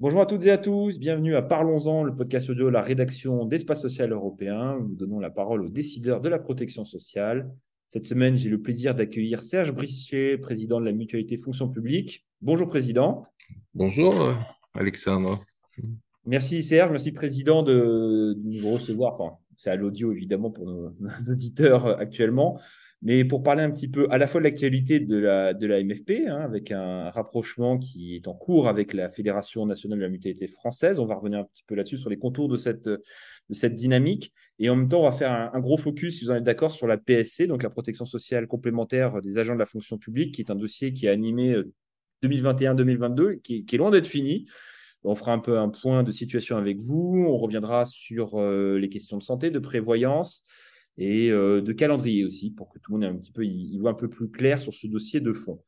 Bonjour 0.00 0.20
à 0.20 0.26
toutes 0.26 0.44
et 0.44 0.50
à 0.50 0.58
tous, 0.58 0.98
bienvenue 0.98 1.36
à 1.36 1.42
Parlons-en, 1.42 2.02
le 2.02 2.12
podcast 2.12 2.50
audio 2.50 2.64
de 2.64 2.70
la 2.70 2.80
rédaction 2.80 3.44
d'Espace 3.44 3.82
Social 3.82 4.10
Européen. 4.10 4.78
Nous 4.80 4.96
donnons 4.96 5.20
la 5.20 5.30
parole 5.30 5.62
aux 5.62 5.68
décideurs 5.68 6.20
de 6.20 6.28
la 6.28 6.40
protection 6.40 6.84
sociale. 6.84 7.48
Cette 7.86 8.06
semaine, 8.06 8.36
j'ai 8.36 8.48
le 8.48 8.60
plaisir 8.60 8.96
d'accueillir 8.96 9.40
Serge 9.40 9.72
Brissier, 9.72 10.36
président 10.36 10.80
de 10.80 10.86
la 10.86 10.92
mutualité 10.92 11.36
fonction 11.36 11.68
publique. 11.68 12.26
Bonjour 12.40 12.66
président. 12.66 13.22
Bonjour 13.74 14.34
Alexandre. 14.74 15.44
Merci 16.26 16.64
Serge, 16.64 16.90
merci 16.90 17.12
président 17.12 17.62
de, 17.62 18.36
nous 18.42 18.68
recevoir. 18.68 19.14
Enfin, 19.14 19.36
c'est 19.56 19.70
à 19.70 19.76
l'audio 19.76 20.10
évidemment 20.10 20.50
pour 20.50 20.66
nos 20.66 20.92
auditeurs 21.30 21.86
actuellement. 22.00 22.58
Mais 23.02 23.24
pour 23.24 23.42
parler 23.42 23.62
un 23.62 23.70
petit 23.70 23.88
peu 23.88 24.06
à 24.10 24.18
la 24.18 24.26
fois 24.26 24.42
de 24.42 24.44
l'actualité 24.44 25.00
de 25.00 25.16
la, 25.16 25.54
de 25.54 25.66
la 25.66 25.82
MFP, 25.82 26.26
hein, 26.28 26.40
avec 26.42 26.70
un 26.70 27.08
rapprochement 27.08 27.78
qui 27.78 28.14
est 28.16 28.28
en 28.28 28.34
cours 28.34 28.68
avec 28.68 28.92
la 28.92 29.08
Fédération 29.08 29.64
nationale 29.64 29.98
de 29.98 30.04
la 30.04 30.10
mutualité 30.10 30.46
française, 30.48 31.00
on 31.00 31.06
va 31.06 31.14
revenir 31.14 31.38
un 31.38 31.44
petit 31.44 31.62
peu 31.66 31.74
là-dessus 31.74 31.96
sur 31.96 32.10
les 32.10 32.18
contours 32.18 32.48
de 32.48 32.58
cette, 32.58 32.84
de 32.84 33.00
cette 33.52 33.74
dynamique. 33.74 34.34
Et 34.58 34.68
en 34.68 34.76
même 34.76 34.88
temps, 34.88 35.00
on 35.00 35.04
va 35.04 35.12
faire 35.12 35.32
un, 35.32 35.60
gros 35.60 35.78
focus, 35.78 36.18
si 36.18 36.26
vous 36.26 36.30
en 36.30 36.34
êtes 36.34 36.44
d'accord, 36.44 36.72
sur 36.72 36.86
la 36.86 36.98
PSC, 36.98 37.46
donc 37.46 37.62
la 37.62 37.70
protection 37.70 38.04
sociale 38.04 38.46
complémentaire 38.46 39.22
des 39.22 39.38
agents 39.38 39.54
de 39.54 39.58
la 39.58 39.66
fonction 39.66 39.96
publique, 39.96 40.34
qui 40.34 40.42
est 40.42 40.50
un 40.50 40.56
dossier 40.56 40.92
qui 40.92 41.08
a 41.08 41.12
animé 41.12 41.56
2021-2022, 42.22 43.20
euh, 43.20 43.40
qui, 43.42 43.64
est 43.72 43.76
loin 43.78 43.90
d'être 43.90 44.08
fini. 44.08 44.44
On 45.04 45.14
fera 45.14 45.32
un 45.32 45.38
peu 45.38 45.58
un 45.58 45.70
point 45.70 46.02
de 46.02 46.10
situation 46.10 46.58
avec 46.58 46.78
vous. 46.80 47.24
On 47.26 47.38
reviendra 47.38 47.86
sur 47.86 48.38
euh, 48.38 48.76
les 48.78 48.90
questions 48.90 49.16
de 49.16 49.22
santé, 49.22 49.50
de 49.50 49.58
prévoyance 49.58 50.44
et 50.98 51.30
euh, 51.30 51.60
de 51.60 51.72
calendrier 51.72 52.24
aussi, 52.24 52.50
pour 52.50 52.68
que 52.68 52.78
tout 52.78 52.92
le 52.92 52.98
monde 52.98 53.04
ait 53.04 53.14
un 53.14 53.18
petit 53.18 53.32
peu, 53.32 53.44
y, 53.44 53.78
voit 53.78 53.90
un 53.90 53.94
peu 53.94 54.08
plus 54.08 54.30
clair 54.30 54.60
sur 54.60 54.74
ce 54.74 54.86
dossier 54.86 55.20
de 55.20 55.32
fond. 55.32 55.62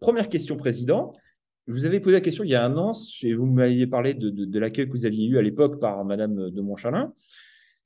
Première 0.00 0.28
question, 0.28 0.56
Président. 0.56 1.12
vous 1.66 1.84
avez 1.84 2.00
posé 2.00 2.16
la 2.16 2.20
question 2.20 2.44
il 2.44 2.50
y 2.50 2.54
a 2.54 2.64
un 2.64 2.76
an, 2.76 2.92
et 3.22 3.34
vous 3.34 3.46
m'aviez 3.46 3.86
parlé 3.86 4.14
de, 4.14 4.58
l'accueil 4.58 4.86
que 4.86 4.92
vous 4.92 5.06
aviez 5.06 5.26
eu 5.26 5.38
à 5.38 5.42
l'époque 5.42 5.80
par 5.80 6.04
Madame 6.04 6.50
de 6.50 6.60
Montchalin. 6.60 7.12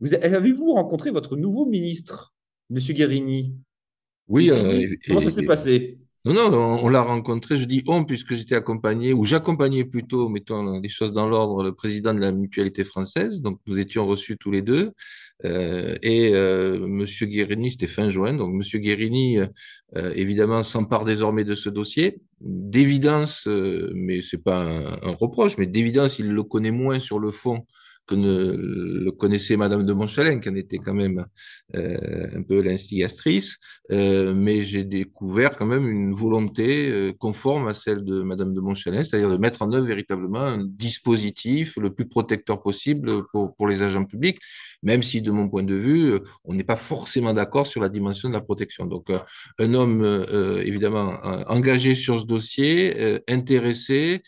Avez-vous 0.01 0.73
rencontré 0.73 1.11
votre 1.11 1.37
nouveau 1.37 1.67
ministre, 1.67 2.35
Monsieur 2.71 2.95
Guérini? 2.95 3.57
Oui. 4.29 4.51
Euh, 4.51 4.89
comment 5.07 5.21
ça 5.21 5.31
s'est 5.31 5.45
passé? 5.45 5.99
Non, 6.25 6.51
non, 6.51 6.79
on, 6.81 6.89
l'a 6.89 7.03
rencontré, 7.03 7.57
je 7.57 7.65
dis 7.65 7.83
on, 7.89 8.05
puisque 8.05 8.35
j'étais 8.35 8.55
accompagné, 8.55 9.13
ou 9.13 9.25
j'accompagnais 9.25 9.85
plutôt, 9.85 10.29
mettons 10.29 10.79
les 10.79 10.89
choses 10.89 11.13
dans 11.13 11.29
l'ordre, 11.29 11.65
le 11.65 11.75
président 11.75 12.15
de 12.15 12.21
la 12.21 12.31
mutualité 12.31 12.85
française. 12.85 13.43
Donc, 13.43 13.59
nous 13.67 13.79
étions 13.79 14.07
reçus 14.07 14.37
tous 14.39 14.53
les 14.53 14.63
deux. 14.63 14.93
Euh, 15.45 15.97
et 16.03 16.33
euh, 16.35 16.87
Monsieur 16.87 17.27
Guérini, 17.27 17.73
c'était 17.73 17.89
fin 17.89 18.09
juin. 18.09 18.35
Donc, 18.35 18.55
Monsieur 18.55 18.79
Guérini, 18.79 19.39
euh, 19.97 20.13
évidemment, 20.15 20.63
s'empare 20.63 21.05
désormais 21.05 21.45
de 21.45 21.57
ce 21.57 21.69
dossier. 21.69 22.21
D'évidence, 22.41 23.49
euh, 23.49 23.91
mais 23.97 24.23
c'est 24.23 24.43
pas 24.43 24.61
un 24.61 25.15
reproche, 25.15 25.59
mais 25.59 25.67
d'évidence, 25.67 26.21
il 26.21 26.31
le 26.31 26.43
connaît 26.45 26.71
moins 26.71 27.01
sur 27.01 27.19
le 27.19 27.33
fond 27.33 27.67
que 28.07 28.15
ne 28.15 28.53
le 28.57 29.13
connaissait 29.13 29.57
Madame 29.57 29.85
de 29.85 29.93
Montchalin, 29.93 30.41
qui 30.41 30.49
en 30.49 30.55
était 30.55 30.79
quand 30.79 30.95
même 30.95 31.25
euh, 31.77 32.29
un 32.37 32.43
peu 32.43 32.61
l'instigatrice, 32.61 33.59
euh, 33.91 34.35
mais 34.35 34.63
j'ai 34.63 34.85
découvert 34.85 35.57
quand 35.57 35.67
même 35.67 35.89
une 35.89 36.13
volonté 36.13 36.91
euh, 36.91 37.13
conforme 37.13 37.69
à 37.69 37.75
celle 37.75 38.05
de 38.05 38.23
Madame 38.23 38.55
de 38.55 38.61
Montchalin, 38.61 39.05
c'est-à-dire 39.05 39.31
de 39.31 39.37
mettre 39.37 39.63
en 39.63 39.73
œuvre 39.73 39.87
véritablement 39.87 40.41
un 40.41 40.65
dispositif 40.65 41.77
le 41.77 41.95
plus 41.95 42.09
protecteur 42.09 42.61
possible 42.63 43.25
pour, 43.33 43.55
pour 43.55 43.69
les 43.69 43.83
agents 43.83 44.05
publics, 44.05 44.39
même 44.83 45.03
si 45.03 45.23
de 45.23 45.31
mon 45.31 45.49
point 45.49 45.63
de 45.63 45.75
vue, 45.75 46.19
on 46.45 46.55
n'est 46.55 46.65
pas 46.65 46.77
forcément 46.77 47.33
d'accord 47.33 47.67
sur 47.67 47.81
la 47.81 47.89
dimension 47.89 48.29
de 48.29 48.35
la 48.35 48.41
protection. 48.41 48.87
Donc 48.87 49.11
un 49.59 49.75
homme 49.75 50.27
évidemment 50.65 51.21
engagé 51.47 51.95
sur 51.95 52.19
ce 52.19 52.27
dossier, 52.27 53.21
intéressé, 53.29 54.23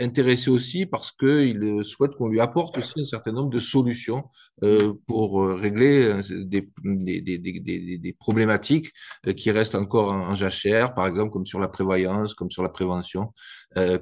intéressé 0.00 0.50
aussi 0.50 0.86
parce 0.86 1.12
qu'il 1.12 1.80
souhaite 1.84 2.12
qu'on 2.16 2.28
lui 2.28 2.40
apporte 2.40 2.78
aussi 2.78 3.04
certain 3.12 3.32
nombre 3.32 3.50
de 3.50 3.58
solutions 3.58 4.24
euh, 4.62 4.94
pour 5.06 5.42
euh, 5.42 5.54
régler 5.54 6.04
euh, 6.04 6.22
des, 6.44 6.68
des, 6.82 7.20
des, 7.20 7.38
des, 7.38 7.98
des 7.98 8.12
problématiques 8.12 8.88
qui 9.36 9.50
restent 9.50 9.74
encore 9.74 10.08
en, 10.12 10.34
jachère, 10.34 10.94
par 10.94 11.06
exemple 11.06 11.30
comme 11.30 11.46
sur 11.46 11.60
la 11.60 11.68
prévoyance, 11.68 12.34
comme 12.34 12.50
sur 12.50 12.62
la 12.62 12.72
prévention, 12.78 13.32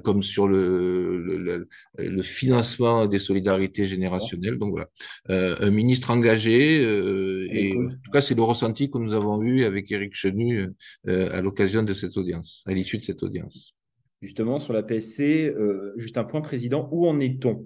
comme 0.03 0.21
sur 0.23 0.47
le, 0.47 1.17
le, 1.17 1.67
le, 1.97 2.21
financement 2.21 3.05
des 3.05 3.19
solidarités 3.19 3.85
générationnelles. 3.85 4.57
Donc 4.57 4.71
voilà, 4.71 4.87
un 5.67 5.71
ministre 5.71 6.11
engagé, 6.11 6.57
et 7.57 7.73
en 7.77 7.89
tout 8.03 8.11
cas 8.11 8.21
c'est 8.21 8.35
le 8.35 8.43
ressenti 8.43 8.89
que 8.89 8.97
nous 8.97 9.13
avons 9.13 9.41
eu 9.41 9.65
avec 9.65 9.91
Éric 9.91 10.13
Chenu 10.15 10.69
à 11.07 11.41
l'occasion 11.41 11.83
de 11.83 11.93
cette 11.93 12.15
audience, 12.17 12.63
à 12.65 12.73
l'issue 12.73 12.97
de 12.97 13.03
cette 13.03 13.23
audience. 13.23 13.75
Justement 14.21 14.59
sur 14.59 14.73
la 14.73 14.83
PSC, 14.83 15.53
juste 15.97 16.17
un 16.17 16.23
point 16.23 16.41
président, 16.41 16.87
où 16.91 17.07
en 17.07 17.19
est-on? 17.19 17.65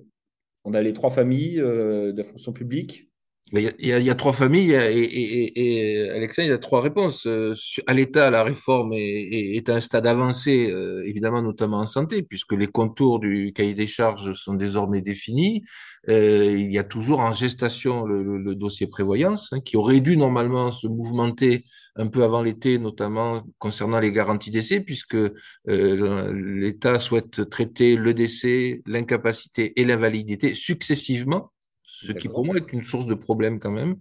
On 0.65 0.73
a 0.73 0.81
les 0.81 0.93
trois 0.93 1.11
familles 1.11 1.61
euh, 1.61 2.11
de 2.11 2.17
la 2.17 2.23
fonction 2.23 2.51
publique. 2.51 3.09
Il 3.51 3.61
y, 3.61 3.67
a, 3.67 3.99
il, 3.99 4.03
y 4.03 4.09
a, 4.09 4.15
trois 4.15 4.33
familles 4.33 4.73
et, 4.73 5.03
et, 5.03 5.99
et, 5.99 6.09
Alexandre, 6.09 6.47
il 6.47 6.49
y 6.49 6.53
a 6.53 6.57
trois 6.57 6.81
réponses. 6.81 7.27
Euh, 7.27 7.53
à 7.85 7.93
l'État, 7.93 8.31
la 8.31 8.43
réforme 8.43 8.93
est, 8.93 9.55
est, 9.55 9.69
à 9.69 9.75
un 9.75 9.79
stade 9.81 10.07
avancé, 10.07 10.71
euh, 10.71 11.03
évidemment, 11.05 11.43
notamment 11.43 11.77
en 11.77 11.85
santé, 11.85 12.23
puisque 12.23 12.53
les 12.53 12.65
contours 12.65 13.19
du 13.19 13.53
cahier 13.53 13.75
des 13.75 13.85
charges 13.85 14.33
sont 14.33 14.55
désormais 14.55 15.01
définis. 15.01 15.63
Euh, 16.09 16.55
il 16.57 16.71
y 16.71 16.79
a 16.79 16.83
toujours 16.83 17.19
en 17.19 17.33
gestation 17.33 18.05
le, 18.05 18.23
le, 18.23 18.55
dossier 18.55 18.87
prévoyance, 18.87 19.53
hein, 19.53 19.59
qui 19.59 19.77
aurait 19.77 19.99
dû 19.99 20.17
normalement 20.17 20.71
se 20.71 20.87
mouvementer 20.87 21.65
un 21.97 22.07
peu 22.07 22.23
avant 22.23 22.41
l'été, 22.41 22.79
notamment 22.79 23.43
concernant 23.59 23.99
les 23.99 24.11
garanties 24.11 24.51
d'essai, 24.51 24.79
puisque 24.79 25.15
euh, 25.15 26.33
l'État 26.33 26.97
souhaite 26.97 27.47
traiter 27.49 27.95
le 27.95 28.15
décès, 28.15 28.81
l'incapacité 28.87 29.79
et 29.79 29.85
l'invalidité 29.85 30.55
successivement 30.55 31.51
ce 31.95 32.11
qui 32.11 32.27
pour 32.27 32.45
moi 32.45 32.55
est 32.57 32.73
une 32.73 32.83
source 32.83 33.07
de 33.07 33.13
problème 33.13 33.59
quand 33.59 33.71
même. 33.71 33.95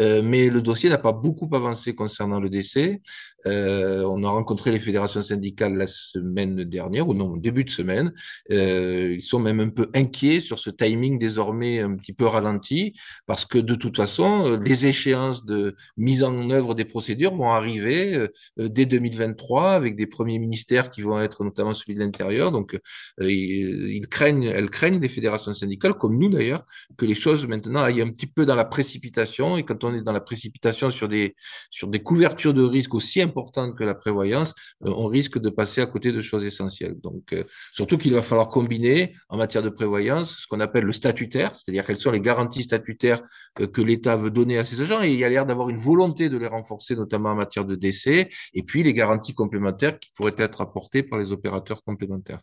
Euh, 0.00 0.22
mais 0.22 0.50
le 0.50 0.62
dossier 0.62 0.88
n'a 0.88 0.98
pas 0.98 1.12
beaucoup 1.12 1.48
avancé 1.54 1.94
concernant 1.94 2.40
le 2.40 2.48
décès. 2.48 3.00
Euh, 3.46 4.04
on 4.04 4.22
a 4.24 4.28
rencontré 4.28 4.70
les 4.70 4.78
fédérations 4.78 5.22
syndicales 5.22 5.76
la 5.76 5.86
semaine 5.86 6.64
dernière, 6.64 7.08
ou 7.08 7.14
non, 7.14 7.36
début 7.36 7.64
de 7.64 7.70
semaine. 7.70 8.12
Euh, 8.50 9.14
ils 9.14 9.22
sont 9.22 9.38
même 9.38 9.60
un 9.60 9.70
peu 9.70 9.88
inquiets 9.94 10.40
sur 10.40 10.58
ce 10.58 10.70
timing 10.70 11.18
désormais 11.18 11.80
un 11.80 11.96
petit 11.96 12.12
peu 12.12 12.26
ralenti, 12.26 12.94
parce 13.26 13.44
que 13.44 13.58
de 13.58 13.74
toute 13.74 13.96
façon, 13.96 14.58
les 14.62 14.86
échéances 14.86 15.44
de 15.44 15.74
mise 15.96 16.22
en 16.22 16.50
œuvre 16.50 16.74
des 16.74 16.84
procédures 16.84 17.34
vont 17.34 17.50
arriver 17.50 18.28
euh, 18.58 18.68
dès 18.68 18.86
2023 18.86 19.72
avec 19.72 19.96
des 19.96 20.06
premiers 20.06 20.38
ministères 20.38 20.90
qui 20.90 21.02
vont 21.02 21.20
être 21.20 21.44
notamment 21.44 21.74
celui 21.74 21.94
de 21.94 22.00
l'intérieur. 22.00 22.52
Donc, 22.52 22.74
euh, 23.20 23.30
ils 23.30 24.06
craignent, 24.08 24.44
elles 24.44 24.70
craignent, 24.70 25.00
les 25.00 25.08
fédérations 25.08 25.52
syndicales, 25.52 25.94
comme 25.94 26.18
nous 26.18 26.28
d'ailleurs, 26.28 26.64
que 26.96 27.06
les 27.06 27.14
choses 27.14 27.39
maintenant 27.46 27.82
aillent 27.82 28.02
un 28.02 28.10
petit 28.10 28.26
peu 28.26 28.46
dans 28.46 28.54
la 28.54 28.64
précipitation. 28.64 29.56
Et 29.56 29.64
quand 29.64 29.84
on 29.84 29.94
est 29.94 30.02
dans 30.02 30.12
la 30.12 30.20
précipitation 30.20 30.90
sur 30.90 31.08
des 31.08 31.34
sur 31.70 31.88
couvertures 32.02 32.54
de 32.54 32.62
risques 32.62 32.94
aussi 32.94 33.20
importante 33.20 33.76
que 33.76 33.84
la 33.84 33.94
prévoyance, 33.94 34.54
euh, 34.84 34.92
on 34.96 35.06
risque 35.06 35.38
de 35.38 35.50
passer 35.50 35.80
à 35.80 35.86
côté 35.86 36.12
de 36.12 36.20
choses 36.20 36.44
essentielles. 36.44 36.96
Donc, 37.00 37.32
euh, 37.32 37.44
surtout 37.72 37.98
qu'il 37.98 38.12
va 38.12 38.22
falloir 38.22 38.48
combiner 38.48 39.14
en 39.28 39.36
matière 39.36 39.62
de 39.62 39.68
prévoyance 39.68 40.38
ce 40.40 40.46
qu'on 40.46 40.60
appelle 40.60 40.84
le 40.84 40.92
statutaire, 40.92 41.54
c'est-à-dire 41.56 41.84
quelles 41.84 41.96
sont 41.96 42.10
les 42.10 42.20
garanties 42.20 42.62
statutaires 42.62 43.22
euh, 43.60 43.66
que 43.66 43.82
l'État 43.82 44.16
veut 44.16 44.30
donner 44.30 44.58
à 44.58 44.64
ses 44.64 44.80
agents, 44.82 45.02
et 45.02 45.10
il 45.10 45.18
y 45.18 45.24
a 45.24 45.28
l'air 45.28 45.46
d'avoir 45.46 45.68
une 45.68 45.78
volonté 45.78 46.28
de 46.28 46.36
les 46.36 46.46
renforcer, 46.46 46.96
notamment 46.96 47.30
en 47.30 47.36
matière 47.36 47.64
de 47.64 47.74
décès, 47.74 48.28
et 48.54 48.62
puis 48.62 48.82
les 48.82 48.92
garanties 48.92 49.34
complémentaires 49.34 49.98
qui 49.98 50.10
pourraient 50.14 50.34
être 50.38 50.60
apportées 50.60 51.02
par 51.02 51.18
les 51.18 51.32
opérateurs 51.32 51.82
complémentaires. 51.82 52.40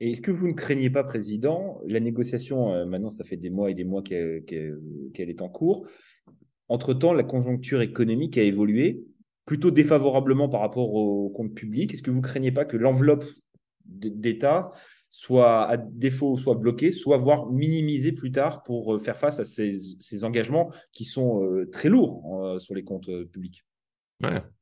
Et 0.00 0.12
est-ce 0.12 0.22
que 0.22 0.30
vous 0.30 0.48
ne 0.48 0.54
craignez 0.54 0.90
pas, 0.90 1.04
Président, 1.04 1.80
la 1.86 2.00
négociation, 2.00 2.86
maintenant 2.86 3.10
ça 3.10 3.24
fait 3.24 3.36
des 3.36 3.50
mois 3.50 3.70
et 3.70 3.74
des 3.74 3.84
mois 3.84 4.02
qu'elle 4.02 4.44
est 5.14 5.42
en 5.42 5.48
cours, 5.48 5.86
entre-temps, 6.70 7.12
la 7.12 7.24
conjoncture 7.24 7.82
économique 7.82 8.38
a 8.38 8.42
évolué 8.42 9.04
plutôt 9.44 9.72
défavorablement 9.72 10.48
par 10.48 10.60
rapport 10.60 10.94
au 10.94 11.28
compte 11.28 11.52
public. 11.52 11.92
Est-ce 11.92 12.02
que 12.02 12.12
vous 12.12 12.20
craignez 12.20 12.52
pas 12.52 12.64
que 12.64 12.76
l'enveloppe 12.76 13.24
d'État 13.84 14.70
soit 15.10 15.68
à 15.68 15.76
défaut 15.76 16.38
soit 16.38 16.54
bloquée, 16.54 16.92
soit 16.92 17.18
voire 17.18 17.50
minimisée 17.50 18.12
plus 18.12 18.30
tard 18.30 18.62
pour 18.62 18.94
euh, 18.94 18.98
faire 19.00 19.16
face 19.16 19.40
à 19.40 19.44
ces, 19.44 20.24
engagements 20.24 20.70
qui 20.92 21.04
sont 21.04 21.42
euh, 21.42 21.68
très 21.72 21.88
lourds 21.88 22.22
euh, 22.44 22.60
sur 22.60 22.76
les 22.76 22.84
comptes 22.84 23.10
publics? 23.32 23.64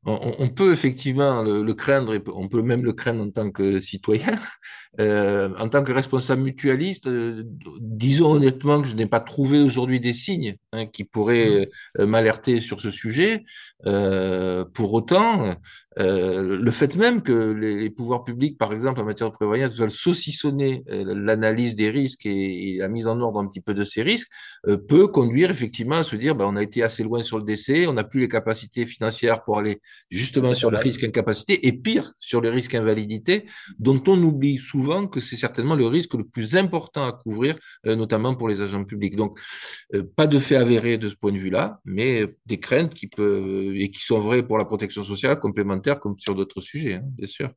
On, 0.05 0.49
peut 0.49 0.73
effectivement 0.73 1.43
le, 1.43 1.73
craindre, 1.75 2.15
et 2.15 2.23
on 2.29 2.49
peut 2.49 2.63
même 2.63 2.83
le 2.83 2.93
craindre 2.93 3.23
en 3.25 3.31
tant 3.31 3.51
que 3.51 3.81
citoyen, 3.81 4.39
euh, 5.01 5.51
en 5.59 5.69
tant 5.69 5.83
que 5.83 5.93
responsable 5.93 6.43
mutualiste. 6.43 7.09
Euh, 7.09 7.43
disons 7.81 8.35
honnêtement 8.35 8.81
que 8.81 8.87
je 8.87 8.95
n'ai 8.95 9.07
pas 9.07 9.21
trouvé 9.21 9.61
aujourd'hui 9.61 10.01
des 10.01 10.15
signes 10.15 10.57
hein, 10.73 10.87
qui 10.87 11.05
pourraient 11.05 11.69
mmh. 11.97 12.01
euh, 12.01 12.07
m'alerter 12.07 12.61
sur 12.61 12.81
ce 12.81 12.91
sujet. 12.91 13.45
pour 13.85 14.93
autant, 14.93 15.57
Euh, 15.99 16.59
le 16.59 16.71
fait 16.71 16.97
même 16.97 17.23
que 17.23 17.33
les, 17.33 17.91
pouvoirs 17.91 18.23
publics, 18.23 18.57
par 18.57 18.73
exemple, 18.73 19.01
en 19.01 19.05
matière 19.05 19.31
de 19.31 19.35
prévoyance, 19.35 19.75
veulent 19.75 19.91
saucissonner 19.91 20.85
euh, 20.91 21.15
l'analyse 21.15 21.75
des 21.75 21.91
risques 21.91 22.25
et, 22.27 22.77
la 22.79 22.89
mise 22.89 23.09
en 23.09 23.21
ordre 23.21 23.41
un 23.41 23.49
petit 23.49 23.61
peu 23.61 23.75
de 23.75 23.83
ces 23.83 24.03
risques, 24.03 24.31
euh, 24.69 24.77
peut 24.77 25.09
conduire 25.09 25.51
effectivement 25.51 25.97
à 25.97 26.05
se 26.05 26.15
dire, 26.15 26.35
bah, 26.35 26.47
on 26.49 26.57
a 26.57 26.63
été 26.63 26.83
assez 26.83 27.03
loin 27.03 27.23
sur 27.23 27.39
le 27.39 27.45
décès, 27.45 27.87
on 27.87 27.95
n'a 27.95 28.05
plus 28.05 28.21
les 28.21 28.29
capacités 28.29 28.87
financières 28.87 29.43
pour 29.43 29.59
aller 29.59 29.81
justement 30.11 30.53
sur 30.53 30.71
le 30.71 30.79
risque 30.79 31.03
incapacité, 31.03 31.67
et 31.67 31.73
pire, 31.73 32.13
sur 32.19 32.41
le 32.41 32.51
risque 32.51 32.75
invalidité, 32.75 33.47
dont 33.79 34.03
on 34.07 34.23
oublie 34.23 34.59
souvent 34.59 35.07
que 35.07 35.21
c'est 35.21 35.37
certainement 35.37 35.75
le 35.75 35.87
risque 35.87 36.15
le 36.15 36.25
plus 36.25 36.57
important 36.57 37.07
à 37.07 37.13
couvrir, 37.13 37.57
notamment 37.85 38.35
pour 38.35 38.49
les 38.49 38.63
agents 38.63 38.85
publics. 38.85 39.17
Donc, 39.17 39.39
pas 40.17 40.27
de 40.27 40.39
fait 40.39 40.57
avéré 40.57 40.99
de 40.99 41.09
ce 41.09 41.17
point 41.17 41.33
de 41.33 41.39
vue-là, 41.39 41.81
mais 41.85 42.27
des 42.47 42.59
craintes 42.59 42.95
qui 42.95 43.07
peuvent 43.07 43.75
et 43.75 43.91
qui 43.91 44.05
sont 44.05 44.21
vraies 44.21 44.43
pour 44.43 44.59
la 44.59 44.65
protection 44.65 45.03
sociale 45.05 45.39
complémentaire 45.41 45.88
comme 45.97 46.19
sur 46.19 46.35
d'autres 46.35 46.61
sujets, 46.61 46.95
hein, 46.95 47.05
bien 47.05 47.27
sûr. 47.27 47.51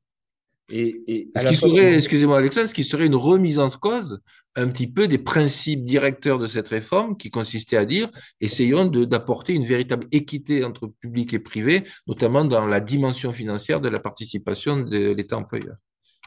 Et, 0.73 1.29
ce 1.35 1.47
qui 1.47 1.55
serait, 1.55 1.95
excusez-moi 1.95 2.37
Alexandre, 2.37 2.67
ce 2.67 2.73
qui 2.73 2.83
serait 2.83 3.05
une 3.05 3.15
remise 3.15 3.59
en 3.59 3.69
cause 3.69 4.21
un 4.55 4.67
petit 4.67 4.87
peu 4.87 5.07
des 5.07 5.17
principes 5.17 5.83
directeurs 5.83 6.39
de 6.39 6.47
cette 6.47 6.69
réforme 6.69 7.17
qui 7.17 7.29
consistait 7.29 7.77
à 7.77 7.85
dire 7.85 8.09
essayons 8.39 8.85
d'apporter 8.85 9.53
une 9.53 9.65
véritable 9.65 10.07
équité 10.11 10.63
entre 10.63 10.87
public 10.87 11.33
et 11.33 11.39
privé, 11.39 11.83
notamment 12.07 12.45
dans 12.45 12.67
la 12.67 12.79
dimension 12.79 13.33
financière 13.33 13.81
de 13.81 13.89
la 13.89 13.99
participation 13.99 14.77
de 14.77 15.11
l'État 15.11 15.37
employeur. 15.37 15.75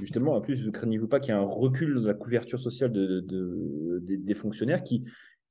Justement, 0.00 0.34
en 0.34 0.40
plus, 0.40 0.62
ne 0.62 0.70
craignez-vous 0.70 1.06
pas 1.06 1.20
qu'il 1.20 1.32
y 1.32 1.36
ait 1.36 1.40
un 1.40 1.46
recul 1.46 1.94
de 1.94 2.06
la 2.06 2.14
couverture 2.14 2.58
sociale 2.58 2.90
de, 2.90 3.24
des 4.00 4.34
fonctionnaires 4.34 4.82
qui, 4.82 5.04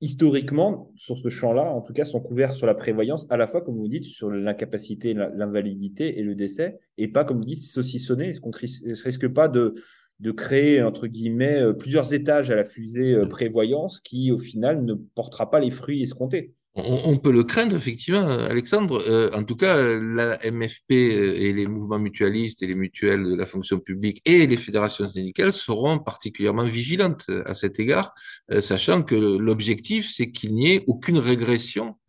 historiquement, 0.03 0.91
sur 0.97 1.17
ce 1.17 1.29
champ-là, 1.29 1.63
en 1.63 1.81
tout 1.81 1.93
cas, 1.93 2.03
sont 2.03 2.19
couverts 2.19 2.51
sur 2.51 2.67
la 2.67 2.75
prévoyance, 2.75 3.25
à 3.29 3.37
la 3.37 3.47
fois, 3.47 3.61
comme 3.61 3.77
vous 3.77 3.87
dites, 3.87 4.03
sur 4.03 4.29
l'incapacité, 4.29 5.13
l'invalidité 5.13 6.19
et 6.19 6.23
le 6.23 6.35
décès, 6.35 6.77
et 6.97 7.07
pas, 7.07 7.23
comme 7.23 7.37
vous 7.37 7.45
dites, 7.45 7.61
saucissonner. 7.61 8.29
Est-ce 8.29 8.41
qu'on 8.41 8.49
ne 8.49 9.03
risque 9.03 9.29
pas 9.29 9.47
de, 9.47 9.75
de 10.19 10.31
créer, 10.31 10.83
entre 10.83 11.07
guillemets, 11.07 11.57
euh, 11.57 11.71
plusieurs 11.71 12.13
étages 12.13 12.51
à 12.51 12.55
la 12.55 12.65
fusée 12.65 13.13
euh, 13.13 13.25
prévoyance 13.25 14.01
qui, 14.01 14.29
au 14.33 14.39
final, 14.39 14.83
ne 14.83 14.93
portera 14.93 15.49
pas 15.49 15.61
les 15.61 15.71
fruits 15.71 16.03
escomptés? 16.03 16.53
On, 16.75 17.17
peut 17.17 17.31
le 17.31 17.43
craindre, 17.43 17.75
effectivement, 17.75 18.27
Alexandre. 18.27 19.03
Euh, 19.07 19.29
en 19.33 19.43
tout 19.43 19.55
cas, 19.55 19.77
la 19.77 20.39
MFP 20.43 20.91
et 20.91 21.53
les 21.53 21.67
mouvements 21.67 21.99
mutualistes 21.99 22.63
et 22.63 22.67
les 22.67 22.73
mutuelles 22.73 23.23
de 23.23 23.35
la 23.35 23.45
fonction 23.45 23.79
publique 23.79 24.21
et 24.25 24.47
les 24.47 24.57
fédérations 24.57 25.05
syndicales 25.05 25.53
seront 25.53 25.99
particulièrement 25.99 26.65
vigilantes 26.65 27.25
à 27.45 27.53
cet 27.53 27.79
égard, 27.79 28.13
euh, 28.51 28.61
sachant 28.61 29.03
que 29.03 29.13
l'objectif, 29.13 30.11
c'est 30.11 30.31
qu'il 30.31 30.55
n'y 30.55 30.73
ait 30.73 30.83
aucune 30.87 31.19
régression 31.19 31.89
euh, 31.89 32.02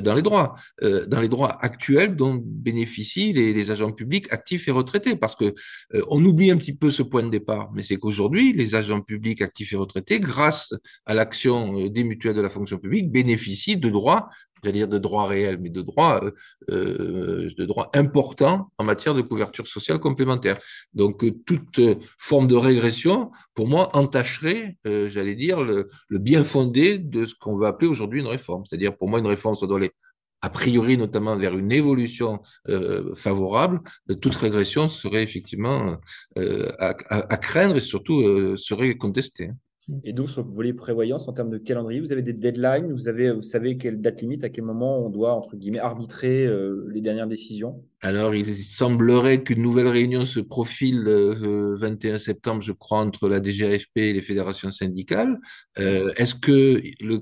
dans 0.00 0.14
les 0.14 0.22
droits, 0.22 0.54
euh, 0.82 1.06
dans 1.06 1.20
les 1.20 1.28
droits 1.28 1.56
actuels 1.60 2.16
dont 2.16 2.40
bénéficient 2.42 3.32
les, 3.32 3.52
les, 3.52 3.70
agents 3.70 3.92
publics 3.92 4.32
actifs 4.32 4.68
et 4.68 4.70
retraités, 4.70 5.16
parce 5.16 5.36
que 5.36 5.54
euh, 5.94 6.02
on 6.08 6.24
oublie 6.24 6.50
un 6.50 6.56
petit 6.56 6.74
peu 6.74 6.90
ce 6.90 7.02
point 7.02 7.22
de 7.22 7.30
départ, 7.30 7.70
mais 7.74 7.82
c'est 7.82 7.96
qu'aujourd'hui 7.96 8.52
les 8.52 8.74
agents 8.74 9.00
publics 9.00 9.42
actifs 9.42 9.72
et 9.72 9.76
retraités, 9.76 10.20
grâce 10.20 10.74
à 11.04 11.14
l'action 11.14 11.88
des 11.88 12.04
mutuelles 12.04 12.34
de 12.34 12.40
la 12.40 12.50
fonction 12.50 12.78
publique, 12.78 13.10
bénéficient 13.10 13.76
de 13.76 13.88
droits 13.88 14.28
j'allais 14.62 14.78
dire 14.78 14.88
de 14.88 14.98
droits 14.98 15.26
réels, 15.26 15.58
mais 15.60 15.70
de 15.70 15.82
droits, 15.82 16.22
euh, 16.24 16.32
euh, 16.70 17.48
de 17.56 17.64
droits 17.64 17.90
importants 17.94 18.70
en 18.78 18.84
matière 18.84 19.14
de 19.14 19.22
couverture 19.22 19.66
sociale 19.66 19.98
complémentaire. 19.98 20.58
Donc, 20.94 21.24
euh, 21.24 21.32
toute 21.44 21.80
forme 22.18 22.48
de 22.48 22.56
régression, 22.56 23.30
pour 23.54 23.68
moi, 23.68 23.94
entacherait, 23.96 24.76
j'allais 24.84 25.34
dire, 25.34 25.62
le, 25.62 25.88
bien 26.10 26.44
fondé 26.44 26.98
de 26.98 27.26
ce 27.26 27.34
qu'on 27.34 27.56
veut 27.56 27.66
appeler 27.66 27.88
aujourd'hui 27.88 28.20
une 28.20 28.26
réforme. 28.26 28.64
C'est-à-dire, 28.64 28.96
pour 28.96 29.08
moi, 29.08 29.18
une 29.18 29.26
réforme, 29.26 29.54
ça 29.54 29.66
doit 29.66 29.78
aller 29.78 29.92
a 30.42 30.50
priori 30.50 30.96
notamment 30.96 31.36
vers 31.36 31.56
une 31.56 31.72
évolution 31.72 32.40
favorable, 33.16 33.80
toute 34.20 34.34
régression 34.34 34.86
serait 34.88 35.22
effectivement 35.22 35.96
à, 36.78 37.36
craindre 37.38 37.76
et 37.76 37.80
surtout 37.80 38.56
serait 38.56 38.96
contestée. 38.96 39.50
Et 40.02 40.12
donc, 40.12 40.28
sur 40.28 40.42
le 40.42 40.50
volet 40.50 40.72
prévoyance, 40.72 41.28
en 41.28 41.32
termes 41.32 41.50
de 41.50 41.58
calendrier, 41.58 42.00
vous 42.00 42.10
avez 42.10 42.22
des 42.22 42.32
deadlines 42.32 42.92
Vous, 42.92 43.06
avez, 43.06 43.30
vous 43.30 43.42
savez 43.42 43.76
quelle 43.76 44.00
date 44.00 44.20
limite, 44.20 44.42
à 44.42 44.48
quel 44.48 44.64
moment 44.64 44.98
on 44.98 45.10
doit, 45.10 45.32
entre 45.32 45.54
guillemets, 45.56 45.78
arbitrer 45.78 46.44
euh, 46.44 46.88
les 46.92 47.00
dernières 47.00 47.28
décisions? 47.28 47.84
Alors, 48.00 48.34
il 48.34 48.56
semblerait 48.56 49.44
qu'une 49.44 49.62
nouvelle 49.62 49.86
réunion 49.86 50.24
se 50.24 50.40
profile 50.40 51.02
le 51.02 51.36
euh, 51.42 51.76
21 51.76 52.18
septembre, 52.18 52.62
je 52.62 52.72
crois, 52.72 52.98
entre 52.98 53.28
la 53.28 53.40
DGAFP 53.40 53.96
et 53.98 54.12
les 54.12 54.22
fédérations 54.22 54.70
syndicales. 54.70 55.38
Euh, 55.78 56.12
Est-ce 56.16 56.34
que 56.34 56.82
le 57.00 57.20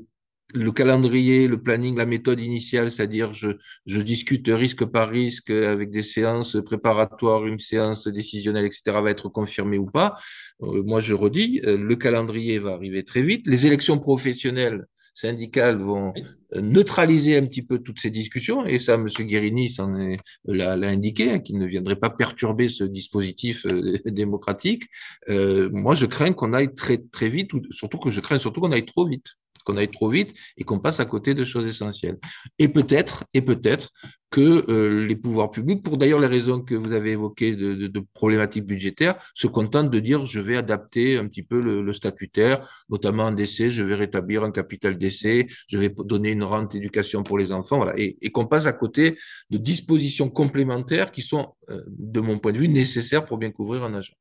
le 0.54 0.70
calendrier, 0.70 1.48
le 1.48 1.60
planning, 1.60 1.96
la 1.96 2.06
méthode 2.06 2.40
initiale, 2.40 2.90
c'est-à-dire 2.90 3.32
je, 3.32 3.48
je 3.86 4.00
discute 4.00 4.46
risque 4.48 4.84
par 4.84 5.10
risque 5.10 5.50
avec 5.50 5.90
des 5.90 6.04
séances 6.04 6.56
préparatoires, 6.64 7.44
une 7.46 7.58
séance 7.58 8.06
décisionnelle, 8.06 8.64
etc., 8.64 8.82
va 9.02 9.10
être 9.10 9.28
confirmé 9.28 9.78
ou 9.78 9.86
pas. 9.86 10.14
Euh, 10.62 10.82
moi, 10.84 11.00
je 11.00 11.12
redis, 11.12 11.60
euh, 11.64 11.76
le 11.76 11.96
calendrier 11.96 12.58
va 12.58 12.72
arriver 12.72 13.02
très 13.02 13.22
vite. 13.22 13.46
Les 13.48 13.66
élections 13.66 13.98
professionnelles 13.98 14.86
syndicales 15.12 15.78
vont 15.78 16.12
euh, 16.54 16.60
neutraliser 16.60 17.36
un 17.36 17.46
petit 17.46 17.62
peu 17.62 17.78
toutes 17.80 18.00
ces 18.00 18.10
discussions, 18.10 18.64
et 18.64 18.78
ça, 18.78 18.94
M. 18.94 19.06
Guérini 19.06 19.68
s'en 19.68 19.96
est 19.98 20.18
l'a, 20.44 20.72
indiqué, 20.72 21.32
hein, 21.32 21.38
qu'il 21.40 21.58
ne 21.58 21.66
viendrait 21.66 21.96
pas 21.96 22.10
perturber 22.10 22.68
ce 22.68 22.84
dispositif 22.84 23.66
démocratique. 24.06 24.84
moi, 25.28 25.94
je 25.94 26.06
crains 26.06 26.32
qu'on 26.32 26.52
aille 26.52 26.74
très 26.74 26.98
très 26.98 27.28
vite, 27.28 27.52
ou 27.54 27.62
surtout 27.70 27.98
que 27.98 28.10
je 28.10 28.20
crains 28.20 28.38
surtout 28.38 28.60
qu'on 28.60 28.72
aille 28.72 28.86
trop 28.86 29.06
vite 29.06 29.36
qu'on 29.64 29.76
aille 29.76 29.90
trop 29.90 30.08
vite 30.08 30.34
et 30.56 30.64
qu'on 30.64 30.78
passe 30.78 31.00
à 31.00 31.04
côté 31.04 31.34
de 31.34 31.44
choses 31.44 31.66
essentielles. 31.66 32.18
Et 32.58 32.68
peut-être, 32.68 33.24
et 33.34 33.42
peut-être 33.42 33.90
que 34.34 34.68
euh, 34.68 35.06
les 35.06 35.14
pouvoirs 35.14 35.48
publics, 35.48 35.80
pour 35.84 35.96
d'ailleurs 35.96 36.18
les 36.18 36.26
raisons 36.26 36.60
que 36.60 36.74
vous 36.74 36.90
avez 36.90 37.12
évoquées 37.12 37.54
de, 37.54 37.74
de, 37.74 37.86
de, 37.86 38.02
problématiques 38.14 38.66
budgétaires, 38.66 39.14
se 39.32 39.46
contentent 39.46 39.92
de 39.92 40.00
dire 40.00 40.26
je 40.26 40.40
vais 40.40 40.56
adapter 40.56 41.18
un 41.18 41.28
petit 41.28 41.44
peu 41.44 41.60
le, 41.60 41.82
le 41.82 41.92
statutaire, 41.92 42.84
notamment 42.88 43.26
en 43.26 43.30
décès, 43.30 43.70
je 43.70 43.84
vais 43.84 43.94
rétablir 43.94 44.42
un 44.42 44.50
capital 44.50 44.98
d'essai, 44.98 45.46
je 45.68 45.78
vais 45.78 45.88
donner 45.88 46.32
une 46.32 46.42
rente 46.42 46.72
d'éducation 46.72 47.22
pour 47.22 47.38
les 47.38 47.52
enfants, 47.52 47.76
voilà, 47.76 47.94
et, 47.96 48.16
et 48.22 48.30
qu'on 48.30 48.46
passe 48.46 48.66
à 48.66 48.72
côté 48.72 49.16
de 49.50 49.58
dispositions 49.58 50.28
complémentaires 50.28 51.12
qui 51.12 51.22
sont, 51.22 51.54
euh, 51.70 51.82
de 51.86 52.18
mon 52.18 52.40
point 52.40 52.52
de 52.52 52.58
vue, 52.58 52.68
nécessaires 52.68 53.22
pour 53.22 53.38
bien 53.38 53.52
couvrir 53.52 53.84
un 53.84 53.94
agent. 53.94 54.14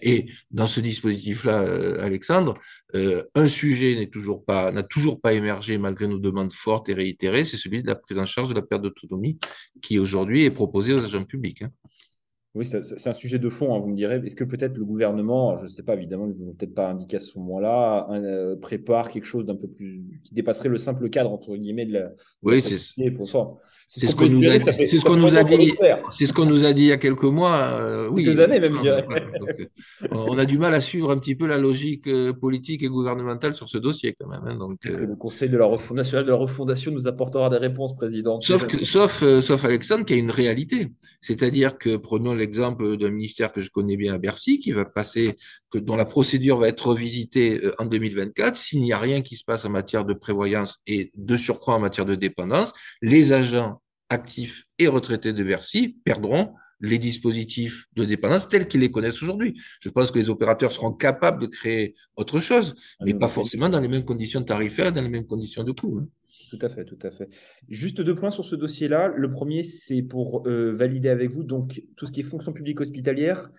Et 0.00 0.24
dans 0.50 0.64
ce 0.64 0.80
dispositif-là, 0.80 1.60
euh, 1.60 2.02
Alexandre, 2.02 2.54
un 3.34 3.48
sujet 3.48 3.96
n'est 3.96 4.08
toujours 4.08 4.46
pas, 4.46 4.72
n'a 4.72 4.82
toujours 4.82 5.20
pas 5.20 5.34
émergé 5.34 5.76
malgré 5.76 6.08
nos 6.08 6.18
demandes 6.18 6.54
fortes 6.54 6.88
et 6.88 6.94
réitérées, 6.94 7.44
c'est 7.44 7.58
celui 7.58 7.82
de 7.82 7.86
la 7.86 7.96
prise 7.96 8.18
en 8.18 8.24
charge 8.24 8.48
de 8.48 8.54
la 8.54 8.62
perte 8.62 8.80
d'autonomie 8.80 9.38
qui 9.82 9.98
aujourd'hui 9.98 10.44
est 10.44 10.50
proposé 10.50 10.92
aux 10.92 11.04
agents 11.04 11.24
publics. 11.24 11.62
Hein. 11.62 11.70
Oui, 12.54 12.64
c'est 12.64 13.08
un 13.08 13.12
sujet 13.12 13.38
de 13.38 13.48
fond, 13.48 13.74
hein, 13.74 13.78
vous 13.78 13.88
me 13.88 13.94
direz. 13.94 14.20
Est-ce 14.24 14.34
que 14.34 14.42
peut-être 14.42 14.76
le 14.76 14.84
gouvernement, 14.84 15.56
je 15.58 15.64
ne 15.64 15.68
sais 15.68 15.82
pas, 15.82 15.94
évidemment, 15.94 16.26
ils 16.26 16.40
ne 16.40 16.46
vont 16.46 16.54
peut-être 16.54 16.74
pas 16.74 16.88
indiquer 16.88 17.18
à 17.18 17.20
ce 17.20 17.38
moment-là, 17.38 18.08
euh, 18.10 18.56
prépare 18.56 19.10
quelque 19.10 19.26
chose 19.26 19.44
d'un 19.44 19.54
peu 19.54 19.68
plus. 19.68 20.02
qui 20.24 20.34
dépasserait 20.34 20.70
le 20.70 20.78
simple 20.78 21.08
cadre, 21.10 21.30
entre 21.30 21.54
guillemets, 21.56 21.86
de 21.86 21.92
la. 21.92 22.12
oui, 22.42 22.60
c'est 22.60 22.76
c'est 23.90 24.06
ce 24.06 24.14
qu'on 24.14 24.28
nous 24.28 24.46
a, 24.46 24.58
c'est 24.58 24.86
ce 24.86 25.02
qu'on 25.02 25.16
nous 25.16 25.34
a 25.34 25.42
dit, 25.42 25.72
c'est 26.10 26.26
ce 26.26 26.34
qu'on 26.34 26.44
nous 26.44 26.64
a 26.64 26.74
dit 26.74 26.82
il 26.82 26.88
y 26.88 26.92
a 26.92 26.98
quelques 26.98 27.24
mois. 27.24 27.56
Euh, 27.56 28.10
oui. 28.10 28.26
Quelques 28.26 28.40
années 28.40 28.60
même, 28.60 28.74
je 28.74 28.80
dirais. 28.82 29.06
Euh, 30.02 30.06
on 30.12 30.36
a 30.36 30.44
du 30.44 30.58
mal 30.58 30.74
à 30.74 30.82
suivre 30.82 31.10
un 31.10 31.16
petit 31.16 31.34
peu 31.34 31.46
la 31.46 31.56
logique 31.56 32.06
euh, 32.06 32.34
politique 32.34 32.82
et 32.82 32.88
gouvernementale 32.88 33.54
sur 33.54 33.66
ce 33.66 33.78
dossier 33.78 34.14
quand 34.20 34.28
même. 34.28 34.42
Hein, 34.46 34.56
donc, 34.56 34.84
Le 34.84 35.16
Conseil 35.16 35.48
de 35.48 35.56
la 35.56 35.66
national 35.94 36.26
de 36.26 36.30
la 36.30 36.36
refondation 36.36 36.92
nous 36.92 37.08
apportera 37.08 37.48
des 37.48 37.56
réponses, 37.56 37.96
président. 37.96 38.38
Sauf, 38.40 38.66
que, 38.66 38.84
sauf, 38.84 39.24
sauf 39.40 39.64
Alexandre, 39.64 40.04
qui 40.04 40.12
a 40.12 40.16
une 40.16 40.30
réalité. 40.30 40.88
C'est-à-dire 41.22 41.78
que 41.78 41.96
prenons 41.96 42.34
l'exemple 42.34 42.98
d'un 42.98 43.10
ministère 43.10 43.50
que 43.50 43.62
je 43.62 43.70
connais 43.70 43.96
bien 43.96 44.14
à 44.14 44.18
Bercy, 44.18 44.58
qui 44.58 44.72
va 44.72 44.84
passer, 44.84 45.36
que 45.70 45.78
dont 45.78 45.96
la 45.96 46.04
procédure 46.04 46.58
va 46.58 46.68
être 46.68 46.88
revisitée 46.88 47.58
en 47.78 47.86
2024. 47.86 48.54
S'il 48.54 48.82
n'y 48.82 48.92
a 48.92 48.98
rien 48.98 49.22
qui 49.22 49.36
se 49.36 49.44
passe 49.44 49.64
en 49.64 49.70
matière 49.70 50.04
de 50.04 50.12
prévoyance 50.12 50.78
et 50.86 51.10
de 51.16 51.36
surcroît 51.36 51.74
en 51.74 51.80
matière 51.80 52.04
de 52.04 52.14
dépendance, 52.14 52.74
les 53.00 53.32
agents 53.32 53.77
actifs 54.10 54.66
et 54.78 54.88
retraités 54.88 55.32
de 55.32 55.44
Bercy 55.44 55.96
perdront 56.04 56.54
les 56.80 56.98
dispositifs 56.98 57.86
de 57.96 58.04
dépendance 58.04 58.48
tels 58.48 58.68
qu'ils 58.68 58.80
les 58.80 58.90
connaissent 58.90 59.22
aujourd'hui. 59.22 59.58
Je 59.80 59.88
pense 59.88 60.10
que 60.10 60.18
les 60.18 60.30
opérateurs 60.30 60.72
seront 60.72 60.92
capables 60.92 61.40
de 61.40 61.46
créer 61.46 61.94
autre 62.16 62.38
chose, 62.38 62.74
ah 63.00 63.04
mais 63.04 63.14
pas 63.14 63.28
forcément 63.28 63.68
dans 63.68 63.80
les 63.80 63.88
mêmes 63.88 64.04
conditions 64.04 64.42
tarifaires, 64.42 64.92
dans 64.92 65.02
les 65.02 65.08
mêmes 65.08 65.26
conditions 65.26 65.64
de 65.64 65.72
coût. 65.72 65.98
Hein. 66.00 66.08
Tout 66.50 66.58
à 66.62 66.68
fait, 66.68 66.84
tout 66.84 66.98
à 67.02 67.10
fait. 67.10 67.28
Juste 67.68 68.00
deux 68.00 68.14
points 68.14 68.30
sur 68.30 68.44
ce 68.44 68.56
dossier-là. 68.56 69.08
Le 69.14 69.30
premier, 69.30 69.62
c'est 69.62 70.02
pour 70.02 70.46
euh, 70.46 70.72
valider 70.72 71.08
avec 71.08 71.30
vous, 71.30 71.42
donc 71.42 71.82
tout 71.96 72.06
ce 72.06 72.12
qui 72.12 72.20
est 72.20 72.22
fonction 72.22 72.52
publique 72.52 72.80
hospitalière, 72.80 73.50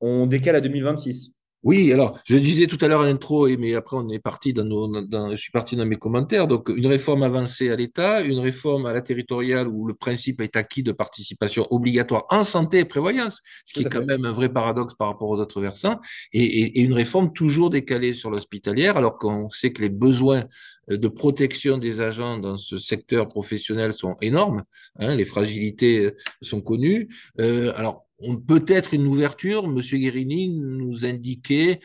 on 0.00 0.26
décale 0.26 0.56
à 0.56 0.60
2026. 0.60 1.35
Oui, 1.66 1.92
alors 1.92 2.20
je 2.24 2.36
disais 2.36 2.68
tout 2.68 2.78
à 2.80 2.86
l'heure 2.86 3.00
en 3.00 3.04
intro, 3.04 3.48
mais 3.58 3.74
après 3.74 3.96
on 3.96 4.08
est 4.08 4.20
parti 4.20 4.52
dans 4.52 4.64
nos, 4.64 4.86
dans, 5.08 5.32
je 5.32 5.36
suis 5.36 5.50
parti 5.50 5.74
dans 5.74 5.84
mes 5.84 5.96
commentaires. 5.96 6.46
Donc 6.46 6.68
une 6.68 6.86
réforme 6.86 7.24
avancée 7.24 7.70
à 7.70 7.76
l'État, 7.76 8.20
une 8.20 8.38
réforme 8.38 8.86
à 8.86 8.92
la 8.92 9.00
territoriale 9.00 9.66
où 9.66 9.84
le 9.84 9.94
principe 9.94 10.40
est 10.40 10.54
acquis 10.54 10.84
de 10.84 10.92
participation 10.92 11.66
obligatoire 11.70 12.24
en 12.30 12.44
santé 12.44 12.78
et 12.78 12.84
prévoyance, 12.84 13.42
ce 13.64 13.74
qui 13.74 13.80
est 13.80 13.90
quand 13.90 14.04
même 14.04 14.24
un 14.24 14.30
vrai 14.30 14.48
paradoxe 14.48 14.94
par 14.94 15.08
rapport 15.08 15.28
aux 15.28 15.40
autres 15.40 15.60
versants, 15.60 16.00
et, 16.32 16.44
et, 16.44 16.78
et 16.78 16.82
une 16.82 16.94
réforme 16.94 17.32
toujours 17.32 17.70
décalée 17.70 18.14
sur 18.14 18.30
l'hospitalière, 18.30 18.96
alors 18.96 19.18
qu'on 19.18 19.48
sait 19.50 19.72
que 19.72 19.82
les 19.82 19.90
besoins 19.90 20.44
de 20.88 21.08
protection 21.08 21.78
des 21.78 22.00
agents 22.00 22.38
dans 22.38 22.56
ce 22.56 22.78
secteur 22.78 23.26
professionnel 23.26 23.92
sont 23.92 24.14
énormes. 24.20 24.62
Hein, 25.00 25.16
les 25.16 25.24
fragilités 25.24 26.12
sont 26.42 26.60
connues. 26.60 27.08
Euh, 27.40 27.72
alors 27.74 28.05
on 28.18 28.36
peut 28.36 28.64
être 28.68 28.94
une 28.94 29.06
ouverture. 29.06 29.68
Monsieur 29.68 29.98
Guérini 29.98 30.48
nous 30.48 31.04
indiquait 31.04 31.80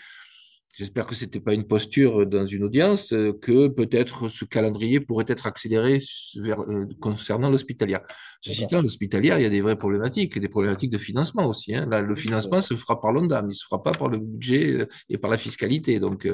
J'espère 0.73 1.05
que 1.05 1.15
c'était 1.15 1.41
pas 1.41 1.53
une 1.53 1.67
posture 1.67 2.25
dans 2.25 2.45
une 2.45 2.63
audience, 2.63 3.11
euh, 3.11 3.33
que 3.33 3.67
peut-être 3.67 4.29
ce 4.29 4.45
calendrier 4.45 5.01
pourrait 5.01 5.25
être 5.27 5.45
accéléré 5.45 5.99
vers, 6.37 6.61
euh, 6.61 6.85
concernant 7.01 7.49
l'hospitalière. 7.49 7.99
Ceci 8.39 8.63
étant, 8.63 8.81
l'hospitalière, 8.81 9.37
il 9.37 9.43
y 9.43 9.45
a 9.45 9.49
des 9.49 9.59
vraies 9.59 9.75
problématiques, 9.75 10.39
des 10.39 10.47
problématiques 10.47 10.89
de 10.89 10.97
financement 10.97 11.45
aussi. 11.45 11.75
Hein. 11.75 11.87
Là, 11.91 12.01
le 12.01 12.15
financement 12.15 12.61
se 12.61 12.75
fera 12.75 13.01
par 13.01 13.11
l'ONDAM, 13.11 13.49
il 13.49 13.53
se 13.53 13.65
fera 13.65 13.83
pas 13.83 13.91
par 13.91 14.07
le 14.07 14.19
budget 14.19 14.71
euh, 14.71 14.85
et 15.09 15.17
par 15.17 15.29
la 15.29 15.37
fiscalité. 15.37 15.99
Donc, 15.99 16.25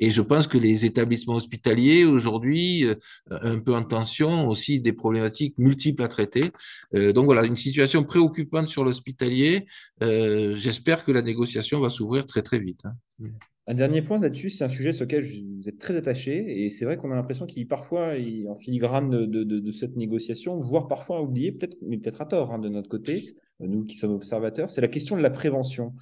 et 0.00 0.10
je 0.10 0.22
pense 0.22 0.48
que 0.48 0.58
les 0.58 0.84
établissements 0.84 1.34
hospitaliers 1.34 2.04
aujourd'hui, 2.04 2.86
un 3.30 3.58
peu 3.60 3.74
en 3.74 3.82
tension, 3.82 4.48
aussi 4.48 4.80
des 4.80 4.92
problématiques 4.92 5.56
multiples 5.58 6.02
à 6.02 6.08
traiter. 6.08 6.50
donc 6.92 7.26
voilà, 7.26 7.44
une 7.44 7.56
situation 7.56 8.04
préoccupante 8.04 8.68
sur 8.68 8.84
l'hospitalier. 8.84 9.66
J'espère 10.00 11.04
que 11.04 11.12
la 11.12 11.22
négociation 11.22 11.80
va 11.80 11.90
s'ouvrir 11.90 12.26
très 12.26 12.42
très 12.42 12.58
vite. 12.58 12.80
Hein. 12.84 13.28
Un 13.66 13.74
dernier 13.74 14.02
point 14.02 14.20
là-dessus, 14.20 14.50
c'est 14.50 14.64
un 14.64 14.68
sujet 14.68 14.92
sur 14.92 15.06
lequel 15.06 15.22
vous 15.22 15.68
êtes 15.68 15.78
très 15.78 15.96
attaché, 15.96 16.64
et 16.64 16.68
c'est 16.68 16.84
vrai 16.84 16.98
qu'on 16.98 17.10
a 17.10 17.14
l'impression 17.14 17.46
qu'il 17.46 17.66
parfois, 17.66 18.12
en 18.48 18.56
filigrane 18.56 19.08
de, 19.08 19.70
cette 19.70 19.96
négociation, 19.96 20.60
voire 20.60 20.86
parfois 20.86 21.22
oublié, 21.22 21.52
peut-être, 21.52 21.78
peut-être 21.80 22.20
à 22.20 22.26
tort 22.26 22.52
hein, 22.52 22.58
de 22.58 22.68
notre 22.68 22.90
côté, 22.90 23.30
euh, 23.62 23.66
nous 23.66 23.84
qui 23.86 23.96
sommes 23.96 24.12
observateurs, 24.12 24.68
c'est 24.68 24.82
la 24.82 24.88
question 24.88 25.16
de 25.16 25.22
la 25.22 25.30
prévention. 25.30 25.94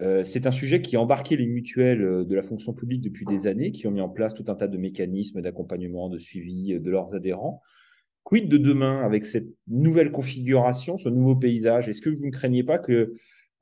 Euh, 0.00 0.24
c'est 0.24 0.46
un 0.46 0.50
sujet 0.50 0.80
qui 0.80 0.96
a 0.96 1.00
embarqué 1.00 1.36
les 1.36 1.46
mutuelles 1.46 2.02
euh, 2.02 2.24
de 2.24 2.34
la 2.34 2.42
fonction 2.42 2.72
publique 2.72 3.02
depuis 3.02 3.26
des 3.26 3.46
années, 3.46 3.70
qui 3.70 3.86
ont 3.86 3.90
mis 3.90 4.00
en 4.00 4.08
place 4.08 4.32
tout 4.32 4.44
un 4.48 4.54
tas 4.54 4.66
de 4.66 4.78
mécanismes 4.78 5.42
d'accompagnement, 5.42 6.08
de 6.08 6.18
suivi 6.18 6.80
de 6.80 6.90
leurs 6.90 7.14
adhérents. 7.14 7.60
Quid 8.22 8.48
de 8.48 8.56
demain 8.56 9.04
avec 9.04 9.26
cette 9.26 9.48
nouvelle 9.68 10.10
configuration, 10.10 10.96
ce 10.96 11.10
nouveau 11.10 11.36
paysage? 11.36 11.86
Est-ce 11.90 12.00
que 12.00 12.08
vous 12.08 12.24
ne 12.24 12.30
craignez 12.30 12.64
pas 12.64 12.78
que 12.78 13.12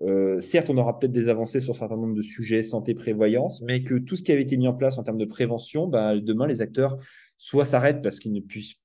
euh, 0.02 0.40
certes, 0.40 0.68
on 0.70 0.76
aura 0.76 0.98
peut-être 0.98 1.12
des 1.12 1.28
avancées 1.28 1.60
sur 1.60 1.74
un 1.74 1.78
certain 1.78 1.96
nombre 1.96 2.14
de 2.14 2.22
sujets, 2.22 2.62
santé, 2.62 2.94
prévoyance, 2.94 3.62
mais 3.62 3.82
que 3.82 3.94
tout 3.94 4.16
ce 4.16 4.22
qui 4.22 4.32
avait 4.32 4.42
été 4.42 4.56
mis 4.56 4.66
en 4.66 4.74
place 4.74 4.98
en 4.98 5.02
termes 5.02 5.18
de 5.18 5.24
prévention, 5.24 5.86
ben, 5.86 6.16
demain, 6.16 6.46
les 6.46 6.60
acteurs 6.60 6.98
soit 7.38 7.64
s'arrêtent 7.64 8.02
parce 8.02 8.18
qu'ils 8.18 8.32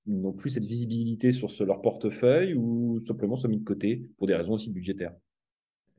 n'ont 0.08 0.34
plus 0.34 0.50
cette 0.50 0.66
visibilité 0.66 1.32
sur 1.32 1.50
leur 1.66 1.82
portefeuille 1.82 2.54
ou 2.54 3.00
simplement 3.00 3.36
sont 3.36 3.50
mis 3.50 3.58
de 3.58 3.64
côté 3.64 4.04
pour 4.18 4.28
des 4.28 4.36
raisons 4.36 4.54
aussi 4.54 4.72
budgétaires. 4.72 5.14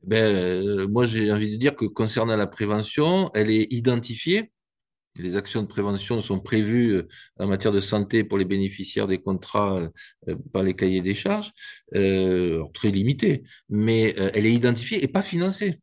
Ben, 0.03 0.35
euh, 0.35 0.87
moi, 0.87 1.03
j'ai 1.05 1.31
envie 1.31 1.51
de 1.51 1.57
dire 1.57 1.75
que 1.75 1.85
concernant 1.85 2.37
la 2.37 2.47
prévention, 2.47 3.29
elle 3.33 3.49
est 3.49 3.71
identifiée 3.71 4.51
les 5.17 5.35
actions 5.35 5.61
de 5.63 5.67
prévention 5.67 6.21
sont 6.21 6.39
prévues 6.39 6.91
euh, 6.93 7.07
en 7.39 7.47
matière 7.47 7.71
de 7.71 7.79
santé 7.79 8.23
pour 8.23 8.37
les 8.37 8.45
bénéficiaires 8.45 9.07
des 9.07 9.19
contrats 9.19 9.89
euh, 10.27 10.35
par 10.53 10.63
les 10.63 10.75
cahiers 10.75 11.01
des 11.01 11.15
charges, 11.15 11.51
euh, 11.95 12.63
très 12.73 12.91
limité, 12.91 13.43
mais 13.69 14.15
elle 14.33 14.45
est 14.45 14.53
identifiée 14.53 15.03
et 15.03 15.07
pas 15.07 15.21
financée. 15.21 15.79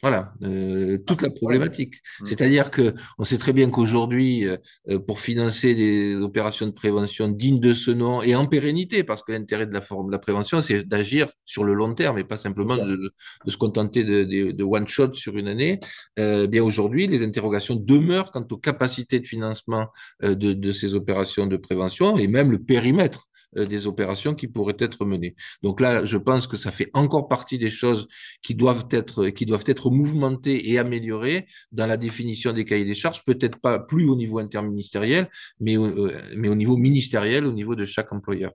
Voilà, 0.00 0.32
euh, 0.42 0.98
toute 0.98 1.22
la 1.22 1.30
problématique. 1.30 1.96
Mm. 2.20 2.26
C'est-à-dire 2.26 2.70
que 2.70 2.94
on 3.18 3.24
sait 3.24 3.38
très 3.38 3.52
bien 3.52 3.68
qu'aujourd'hui, 3.68 4.46
euh, 4.46 4.98
pour 5.00 5.18
financer 5.18 5.74
des 5.74 6.14
opérations 6.14 6.66
de 6.66 6.72
prévention 6.72 7.26
dignes 7.28 7.58
de 7.58 7.72
ce 7.72 7.90
nom 7.90 8.22
et 8.22 8.36
en 8.36 8.46
pérennité, 8.46 9.02
parce 9.02 9.24
que 9.24 9.32
l'intérêt 9.32 9.66
de 9.66 9.74
la 9.74 9.80
forme 9.80 10.06
de 10.06 10.12
la 10.12 10.20
prévention, 10.20 10.60
c'est 10.60 10.86
d'agir 10.86 11.28
sur 11.44 11.64
le 11.64 11.74
long 11.74 11.94
terme 11.94 12.16
et 12.18 12.24
pas 12.24 12.36
simplement 12.36 12.76
de, 12.76 13.12
de, 13.44 13.50
se 13.50 13.56
contenter 13.56 14.04
de, 14.04 14.22
de, 14.22 14.52
de, 14.52 14.64
one 14.64 14.86
shot 14.86 15.14
sur 15.14 15.36
une 15.36 15.48
année. 15.48 15.80
Euh, 16.20 16.46
bien 16.46 16.62
aujourd'hui, 16.62 17.08
les 17.08 17.24
interrogations 17.24 17.74
demeurent 17.74 18.30
quant 18.30 18.46
aux 18.50 18.56
capacités 18.56 19.18
de 19.18 19.26
financement 19.26 19.88
euh, 20.22 20.36
de, 20.36 20.52
de 20.52 20.72
ces 20.72 20.94
opérations 20.94 21.46
de 21.46 21.56
prévention 21.56 22.18
et 22.18 22.28
même 22.28 22.52
le 22.52 22.58
périmètre 22.58 23.24
euh, 23.24 23.37
des 23.54 23.86
opérations 23.86 24.34
qui 24.34 24.48
pourraient 24.48 24.76
être 24.78 25.04
menées. 25.04 25.34
Donc 25.62 25.80
là, 25.80 26.04
je 26.04 26.18
pense 26.18 26.46
que 26.46 26.56
ça 26.56 26.70
fait 26.70 26.90
encore 26.94 27.28
partie 27.28 27.58
des 27.58 27.70
choses 27.70 28.08
qui 28.42 28.54
doivent 28.54 28.86
être, 28.90 29.28
qui 29.28 29.46
doivent 29.46 29.64
être 29.66 29.90
mouvementées 29.90 30.70
et 30.70 30.78
améliorées 30.78 31.46
dans 31.72 31.86
la 31.86 31.96
définition 31.96 32.52
des 32.52 32.64
cahiers 32.64 32.84
des 32.84 32.94
charges, 32.94 33.24
peut-être 33.24 33.58
pas 33.58 33.78
plus 33.78 34.08
au 34.08 34.16
niveau 34.16 34.38
interministériel, 34.38 35.28
mais, 35.60 35.76
euh, 35.78 36.12
mais 36.36 36.48
au 36.48 36.54
niveau 36.54 36.76
ministériel, 36.76 37.46
au 37.46 37.52
niveau 37.52 37.74
de 37.74 37.84
chaque 37.84 38.12
employeur. 38.12 38.52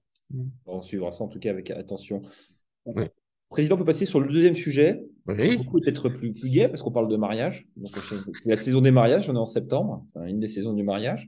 On 0.65 0.81
suivra 0.81 1.11
ça 1.11 1.23
en 1.23 1.27
tout 1.27 1.39
cas 1.39 1.49
avec 1.49 1.71
attention. 1.71 2.21
Président, 3.49 3.75
on 3.75 3.77
peut 3.77 3.85
passer 3.85 4.05
sur 4.05 4.19
le 4.19 4.31
deuxième 4.31 4.55
sujet. 4.55 4.99
Oui. 5.27 5.57
Peut-être 5.71 6.09
plus, 6.09 6.33
plus 6.33 6.49
gai 6.49 6.67
parce 6.67 6.81
qu'on 6.81 6.91
parle 6.91 7.07
de 7.07 7.17
mariage. 7.17 7.67
La 8.45 8.57
saison 8.57 8.81
des 8.81 8.91
mariages, 8.91 9.29
on 9.29 9.35
est 9.35 9.39
en 9.39 9.45
septembre, 9.45 10.05
une 10.25 10.39
des 10.39 10.47
saisons 10.47 10.73
du 10.73 10.83
mariage. 10.83 11.27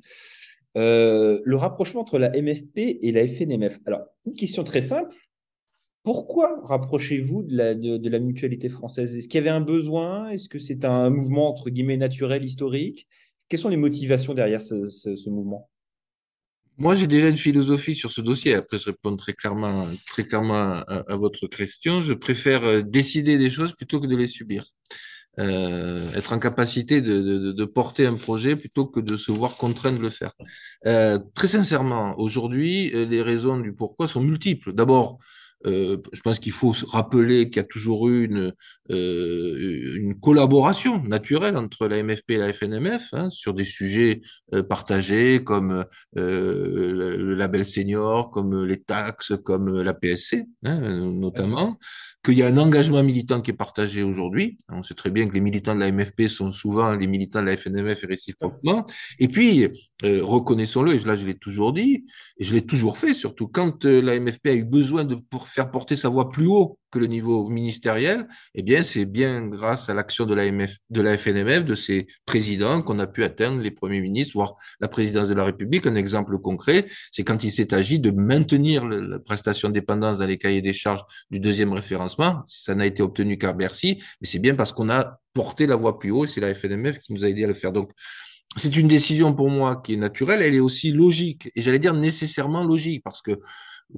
Euh, 0.78 1.40
le 1.46 1.56
rapprochement 1.56 2.02
entre 2.02 2.20
la 2.20 2.30
MFP 2.30 3.00
et 3.02 3.12
la 3.12 3.28
FNMF. 3.28 3.80
Alors, 3.86 4.02
une 4.26 4.34
question 4.34 4.64
très 4.64 4.82
simple. 4.82 5.14
Pourquoi 6.04 6.60
rapprochez-vous 6.64 7.44
de 7.44 8.10
la, 8.10 8.20
mutualité 8.20 8.70
française? 8.70 9.16
Est-ce 9.16 9.28
qu'il 9.28 9.40
y 9.40 9.42
avait 9.42 9.50
un 9.50 9.62
besoin? 9.62 10.30
Est-ce 10.30 10.50
que 10.50 10.60
c'est 10.60 10.86
un 10.86 11.10
mouvement, 11.10 11.50
entre 11.50 11.70
guillemets, 11.70 11.98
naturel, 11.98 12.44
historique? 12.44 13.08
Quelles 13.48 13.60
sont 13.60 13.70
les 13.70 13.78
motivations 13.78 14.34
derrière 14.34 14.62
ce, 14.62 15.30
mouvement? 15.30 15.70
Moi, 16.78 16.96
j'ai 16.96 17.08
déjà 17.08 17.30
une 17.30 17.38
philosophie 17.38 17.96
sur 17.96 18.12
ce 18.12 18.22
dossier. 18.22 18.54
Après, 18.54 18.78
je 18.78 18.86
réponds 18.88 19.16
très 19.16 19.34
clairement, 19.34 19.88
très 20.06 20.26
clairement 20.26 20.84
à 20.84 21.16
votre 21.16 21.48
question. 21.48 22.02
Je 22.02 22.14
préfère 22.14 22.66
euh, 22.66 22.82
décider 22.82 23.38
des 23.38 23.50
choses 23.50 23.74
plutôt 23.74 24.02
que 24.02 24.08
de 24.08 24.16
les 24.16 24.28
subir 24.28 24.74
euh, 25.40 26.12
être 26.14 26.34
en 26.34 26.40
capacité 26.40 27.02
de, 27.02 27.22
de, 27.22 27.52
de, 27.52 27.66
porter 27.66 28.06
un 28.06 28.16
projet 28.16 28.56
plutôt 28.56 28.86
que 28.86 29.00
de 29.00 29.18
se 29.18 29.32
voir 29.32 29.58
contraint 29.58 29.92
de 29.92 30.00
le 30.00 30.10
faire. 30.10 30.34
Euh, 30.86 31.20
très 31.34 31.48
sincèrement, 31.48 32.18
aujourd'hui, 32.20 32.92
euh, 32.94 33.06
les 33.06 33.22
raisons 33.22 33.60
du 33.60 33.74
pourquoi 33.74 34.08
sont 34.08 34.22
multiples. 34.22 34.74
D'abord, 34.74 35.20
euh, 35.66 35.98
je 36.14 36.22
pense 36.22 36.40
qu'il 36.40 36.52
faut 36.52 36.74
rappeler 36.88 37.50
qu'il 37.50 37.58
y 37.58 37.60
a 37.60 37.68
toujours 37.68 38.08
eu 38.08 38.26
une, 38.26 38.54
euh, 38.92 39.96
une 39.96 40.20
collaboration 40.20 41.04
naturelle 41.04 41.58
entre 41.58 41.88
la 41.88 41.98
MFP 42.04 42.32
et 42.32 42.38
la 42.38 42.54
FNMF 42.54 43.14
hein, 43.14 43.30
sur 43.32 43.54
des 43.54 43.64
sujets 43.64 44.22
euh, 44.54 44.62
partagés 44.62 45.44
comme 45.44 45.86
le, 46.14 47.18
le, 47.18 47.36
label 47.36 47.66
senior, 47.66 48.30
comme 48.30 48.64
les 48.64 48.82
taxes, 48.82 49.34
comme 49.44 49.82
la 49.82 49.94
PSC 49.94 50.46
hein, 50.64 50.80
notamment 51.12 51.78
qu'il 52.26 52.40
y 52.40 52.44
a 52.44 52.48
un 52.48 52.58
engagement 52.58 53.04
militant 53.04 53.40
qui 53.40 53.52
est 53.52 53.56
partagé 53.56 54.02
aujourd'hui. 54.02 54.58
On 54.70 54.82
sait 54.82 54.96
très 54.96 55.12
bien 55.12 55.28
que 55.28 55.34
les 55.34 55.42
militants 55.42 55.76
de 55.76 55.80
la 55.80 55.92
MFP 55.92 56.28
sont 56.28 56.52
souvent 56.52 56.94
les 56.94 57.06
militants 57.06 57.42
de 57.42 57.46
la 57.46 57.56
FNMF 57.56 58.04
et 58.04 58.08
réciproquement. 58.08 58.86
Et 59.20 59.28
puis, 59.28 59.64
euh, 60.04 60.24
reconnaissons-le, 60.24 60.96
et 60.96 61.00
là 61.00 61.16
je 61.16 61.26
l'ai 61.26 61.36
toujours 61.36 61.72
dit, 61.72 62.06
et 62.40 62.44
je 62.44 62.56
l'ai 62.56 62.66
toujours 62.66 62.98
fait, 62.98 63.14
surtout 63.14 63.48
quand 63.48 63.86
euh, 63.86 64.02
la 64.02 64.20
MFP 64.20 64.48
a 64.48 64.54
eu 64.56 64.66
besoin 64.66 65.04
de 65.04 65.18
faire 65.46 65.70
porter 65.70 65.96
sa 65.96 66.10
voix 66.10 66.30
plus 66.30 66.48
haut 66.48 66.80
que 66.96 67.00
le 67.00 67.08
niveau 67.08 67.50
ministériel, 67.50 68.26
eh 68.54 68.64
bien, 68.64 68.82
c'est 68.82 69.04
bien 69.04 69.46
grâce 69.46 69.90
à 69.90 69.94
l'action 69.94 70.26
de 70.26 70.34
la, 70.34 71.18
FNMF, 71.18 71.66
de 71.66 71.76
ses 71.76 72.08
présidents, 72.26 72.82
qu'on 72.82 73.00
a 73.00 73.08
pu 73.08 73.26
atteindre 73.26 73.62
les 73.62 73.72
premiers 73.72 74.00
ministres, 74.00 74.32
voire 74.36 74.56
la 74.80 74.88
présidence 74.88 75.28
de 75.28 75.34
la 75.34 75.44
République. 75.44 75.86
Un 75.88 75.96
exemple 75.96 76.38
concret, 76.40 76.86
c'est 77.12 77.26
quand 77.26 77.44
il 77.44 77.52
s'est 77.52 77.74
agi 77.74 78.00
de 78.00 78.12
maintenir 78.12 78.86
la 78.86 79.20
prestation 79.20 79.68
de 79.68 79.74
dépendance 79.74 80.20
dans 80.20 80.26
les 80.26 80.38
cahiers 80.38 80.62
des 80.62 80.72
charges 80.72 81.04
du 81.32 81.42
deuxième 81.42 81.74
référencement. 81.74 82.42
Ça 82.46 82.76
n'a 82.76 82.86
été 82.86 83.04
obtenu 83.04 83.38
qu'à 83.38 83.52
Bercy, 83.52 84.02
mais 84.22 84.28
c'est 84.28 84.40
bien 84.40 84.56
parce 84.56 84.72
qu'on 84.72 84.90
a 84.90 85.20
porté 85.34 85.68
la 85.68 85.76
voix 85.76 86.00
plus 86.00 86.12
haut 86.12 86.24
et 86.24 86.28
c'est 86.30 86.40
la 86.40 86.56
FNMF 86.56 87.00
qui 87.00 87.12
nous 87.12 87.26
a 87.26 87.28
aidé 87.28 87.44
à 87.44 87.48
le 87.48 87.54
faire. 87.54 87.74
Donc, 87.74 87.92
c'est 88.56 88.78
une 88.78 88.88
décision 88.88 89.34
pour 89.34 89.50
moi 89.50 89.82
qui 89.84 89.96
est 89.96 89.98
naturelle, 89.98 90.42
elle 90.42 90.56
est 90.56 90.62
aussi 90.62 90.92
logique, 90.92 91.52
et 91.56 91.62
j'allais 91.62 91.80
dire 91.80 91.94
nécessairement 91.94 92.64
logique, 92.64 93.04
parce 93.04 93.22
que 93.22 93.42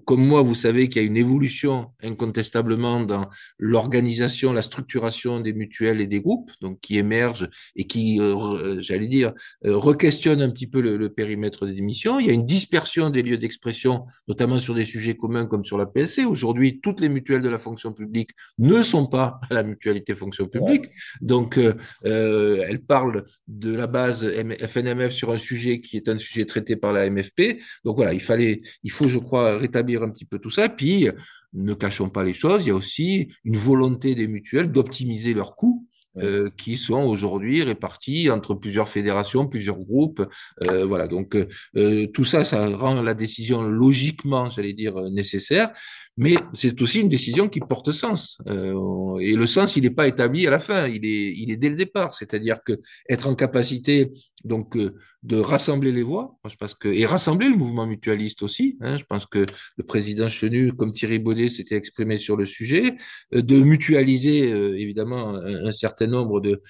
comme 0.05 0.25
moi, 0.25 0.41
vous 0.41 0.55
savez 0.55 0.89
qu'il 0.89 1.01
y 1.01 1.05
a 1.05 1.07
une 1.07 1.17
évolution 1.17 1.91
incontestablement 2.03 2.99
dans 2.99 3.29
l'organisation, 3.57 4.53
la 4.53 4.61
structuration 4.61 5.39
des 5.39 5.53
mutuelles 5.53 6.01
et 6.01 6.07
des 6.07 6.21
groupes, 6.21 6.51
donc 6.61 6.79
qui 6.81 6.97
émergent 6.97 7.49
et 7.75 7.87
qui, 7.87 8.19
euh, 8.19 8.35
euh, 8.35 8.79
j'allais 8.79 9.07
dire, 9.07 9.33
euh, 9.65 9.75
requestionnent 9.77 10.41
un 10.41 10.49
petit 10.49 10.67
peu 10.67 10.81
le, 10.81 10.97
le, 10.97 11.09
périmètre 11.09 11.65
des 11.65 11.81
missions. 11.81 12.19
Il 12.19 12.27
y 12.27 12.29
a 12.29 12.33
une 12.33 12.45
dispersion 12.45 13.09
des 13.09 13.23
lieux 13.23 13.37
d'expression, 13.37 14.05
notamment 14.27 14.59
sur 14.59 14.75
des 14.75 14.85
sujets 14.85 15.15
communs 15.15 15.45
comme 15.45 15.63
sur 15.63 15.77
la 15.77 15.85
PSC. 15.85 16.25
Aujourd'hui, 16.25 16.79
toutes 16.81 16.99
les 16.99 17.09
mutuelles 17.09 17.41
de 17.41 17.49
la 17.49 17.59
fonction 17.59 17.93
publique 17.93 18.31
ne 18.59 18.83
sont 18.83 19.07
pas 19.07 19.39
à 19.49 19.53
la 19.53 19.63
mutualité 19.63 20.13
fonction 20.13 20.47
publique. 20.47 20.85
Donc, 21.21 21.57
euh, 21.57 22.65
elles 22.67 22.83
parlent 22.83 23.23
de 23.47 23.73
la 23.73 23.87
base 23.87 24.25
FNMF 24.25 25.11
sur 25.11 25.31
un 25.31 25.37
sujet 25.37 25.81
qui 25.81 25.97
est 25.97 26.09
un 26.09 26.17
sujet 26.17 26.45
traité 26.45 26.75
par 26.75 26.93
la 26.93 27.09
MFP. 27.09 27.59
Donc 27.83 27.95
voilà, 27.95 28.13
il 28.13 28.21
fallait, 28.21 28.57
il 28.83 28.91
faut, 28.91 29.07
je 29.07 29.17
crois, 29.17 29.57
rétablir 29.57 29.76
un 29.77 30.09
petit 30.09 30.25
peu 30.25 30.39
tout 30.39 30.49
ça. 30.49 30.69
Puis, 30.69 31.07
ne 31.53 31.73
cachons 31.73 32.09
pas 32.09 32.23
les 32.23 32.33
choses, 32.33 32.65
il 32.65 32.69
y 32.69 32.71
a 32.71 32.75
aussi 32.75 33.29
une 33.43 33.57
volonté 33.57 34.15
des 34.15 34.27
mutuelles 34.27 34.71
d'optimiser 34.71 35.33
leurs 35.33 35.55
coûts 35.55 35.87
euh, 36.19 36.49
qui 36.57 36.77
sont 36.77 37.03
aujourd'hui 37.03 37.61
répartis 37.61 38.31
entre 38.31 38.55
plusieurs 38.55 38.89
fédérations, 38.89 39.47
plusieurs 39.47 39.77
groupes. 39.77 40.25
Euh, 40.63 40.83
voilà, 40.83 41.07
donc 41.07 41.35
euh, 41.75 42.07
tout 42.07 42.25
ça, 42.25 42.43
ça 42.43 42.67
rend 42.75 43.03
la 43.03 43.13
décision 43.13 43.61
logiquement, 43.61 44.49
j'allais 44.49 44.73
dire, 44.73 44.99
nécessaire. 45.11 45.71
Mais 46.17 46.35
c'est 46.53 46.81
aussi 46.81 47.01
une 47.01 47.09
décision 47.09 47.47
qui 47.47 47.59
porte 47.59 47.91
sens. 47.91 48.39
Euh, 48.47 49.17
et 49.19 49.35
le 49.35 49.45
sens, 49.45 49.75
il 49.75 49.83
n'est 49.83 49.91
pas 49.91 50.07
établi 50.07 50.47
à 50.47 50.49
la 50.49 50.59
fin, 50.59 50.87
il 50.87 51.05
est, 51.05 51.33
il 51.37 51.51
est 51.51 51.57
dès 51.57 51.69
le 51.69 51.75
départ. 51.75 52.15
C'est-à-dire 52.15 52.57
que 52.65 52.79
être 53.07 53.27
en 53.27 53.35
capacité 53.35 54.11
donc 54.43 54.75
euh, 54.77 54.95
de 55.23 55.37
rassembler 55.37 55.91
les 55.91 56.03
voix, 56.03 56.37
je 56.47 56.55
pense 56.55 56.73
que 56.73 56.87
et 56.87 57.05
rassembler 57.05 57.49
le 57.49 57.55
mouvement 57.55 57.85
mutualiste 57.85 58.43
aussi. 58.43 58.77
Hein, 58.81 58.97
je 58.97 59.03
pense 59.03 59.25
que 59.25 59.45
le 59.77 59.83
président 59.83 60.29
Chenu, 60.29 60.73
comme 60.73 60.93
Thierry 60.93 61.19
Baudet, 61.19 61.49
s'était 61.49 61.75
exprimé 61.75 62.17
sur 62.17 62.37
le 62.37 62.45
sujet, 62.45 62.95
euh, 63.33 63.41
de 63.41 63.59
mutualiser 63.59 64.51
euh, 64.51 64.77
évidemment 64.77 65.35
un, 65.35 65.71
certain 65.71 66.07
nombre 66.07 66.39
de 66.39 66.61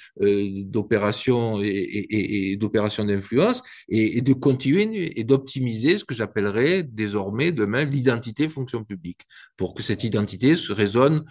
d'opérations 0.64 1.62
et, 1.62 1.68
et, 1.68 2.52
et 2.52 2.56
d'opérations 2.58 3.04
d'influence 3.06 3.62
et, 3.90 4.18
et, 4.18 4.22
de 4.22 4.34
continuer 4.34 5.20
et 5.20 5.24
d'optimiser 5.24 5.98
ce 5.98 6.06
que 6.06 6.14
j'appellerais 6.14 6.84
désormais 6.84 7.52
demain 7.52 7.86
l'identité 7.86 8.48
fonction 8.48 8.84
publique 8.84 9.22
pour 9.56 9.74
que 9.74 9.84
cette 9.84 10.04
identité 10.04 10.56
se 10.56 10.74
résonne 10.74 11.24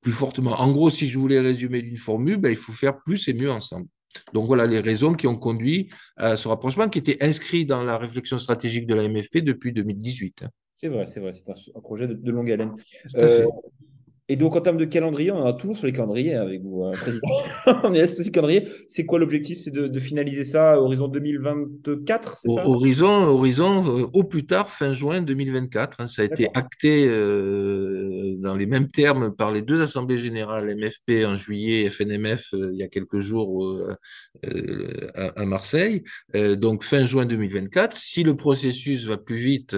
plus 0.00 0.12
fortement. 0.12 0.60
En 0.60 0.70
gros, 0.70 0.90
si 0.90 1.06
je 1.06 1.18
voulais 1.18 1.40
résumer 1.40 1.82
d'une 1.82 1.98
formule, 1.98 2.36
ben, 2.36 2.50
il 2.50 2.56
faut 2.56 2.72
faire 2.72 3.02
plus 3.02 3.28
et 3.28 3.34
mieux 3.34 3.50
ensemble. 3.50 3.86
Donc 4.32 4.46
voilà 4.46 4.66
les 4.66 4.80
raisons 4.80 5.14
qui 5.14 5.26
ont 5.26 5.36
conduit 5.36 5.90
à 6.16 6.36
ce 6.36 6.48
rapprochement 6.48 6.88
qui 6.88 6.98
était 6.98 7.22
inscrit 7.22 7.66
dans 7.66 7.82
la 7.82 7.98
réflexion 7.98 8.38
stratégique 8.38 8.86
de 8.86 8.94
la 8.94 9.08
MFP 9.08 9.38
depuis 9.38 9.72
2018. 9.72 10.44
C'est 10.74 10.88
vrai, 10.88 11.06
c'est 11.06 11.20
vrai, 11.20 11.32
c'est 11.32 11.50
un, 11.50 11.80
projet 11.80 12.06
de, 12.06 12.30
longue 12.30 12.50
haleine. 12.50 12.74
Euh, 13.16 13.46
et 14.28 14.36
donc, 14.36 14.56
en 14.56 14.60
termes 14.60 14.76
de 14.76 14.84
calendrier, 14.84 15.30
on 15.30 15.46
est 15.46 15.56
toujours 15.56 15.76
sur 15.76 15.86
les 15.86 15.92
calendriers 15.92 16.34
avec 16.34 16.62
vous, 16.62 16.84
hein, 16.84 16.92
Président. 16.92 17.28
on 17.84 17.94
est 17.94 18.02
aussi 18.02 18.32
calendrier. 18.32 18.66
C'est 18.88 19.06
quoi 19.06 19.18
l'objectif? 19.18 19.58
C'est 19.58 19.70
de, 19.70 19.86
de, 19.86 20.00
finaliser 20.00 20.44
ça 20.44 20.72
à 20.72 20.76
horizon 20.78 21.08
2024, 21.08 22.38
c'est 22.38 22.48
ça? 22.48 22.66
Horizon, 22.66 23.28
horizon 23.28 23.84
euh, 23.86 24.06
au 24.12 24.24
plus 24.24 24.44
tard, 24.44 24.68
fin 24.68 24.92
juin 24.92 25.22
2024. 25.22 26.00
Hein, 26.00 26.06
ça 26.06 26.22
a 26.22 26.24
été 26.24 26.48
acté 26.54 27.06
euh, 27.06 28.34
dans 28.38 28.56
les 28.56 28.66
mêmes 28.66 28.88
termes 28.88 29.34
par 29.34 29.52
les 29.52 29.62
deux 29.62 29.82
assemblées 29.82 30.18
générales, 30.18 30.74
MFP 30.76 31.24
en 31.24 31.36
juillet 31.36 31.82
et 31.82 31.90
FNMF 31.90 32.54
euh, 32.54 32.70
il 32.72 32.78
y 32.78 32.82
a 32.82 32.88
quelques 32.88 33.18
jours 33.18 33.64
euh, 33.64 33.96
euh, 34.44 35.08
à, 35.14 35.42
à, 35.42 35.46
Marseille. 35.46 36.02
donc, 36.34 36.84
fin 36.84 37.04
juin 37.04 37.24
2024. 37.26 37.96
Si 37.96 38.22
le 38.22 38.36
processus 38.36 39.04
va 39.04 39.16
plus 39.16 39.36
vite, 39.36 39.76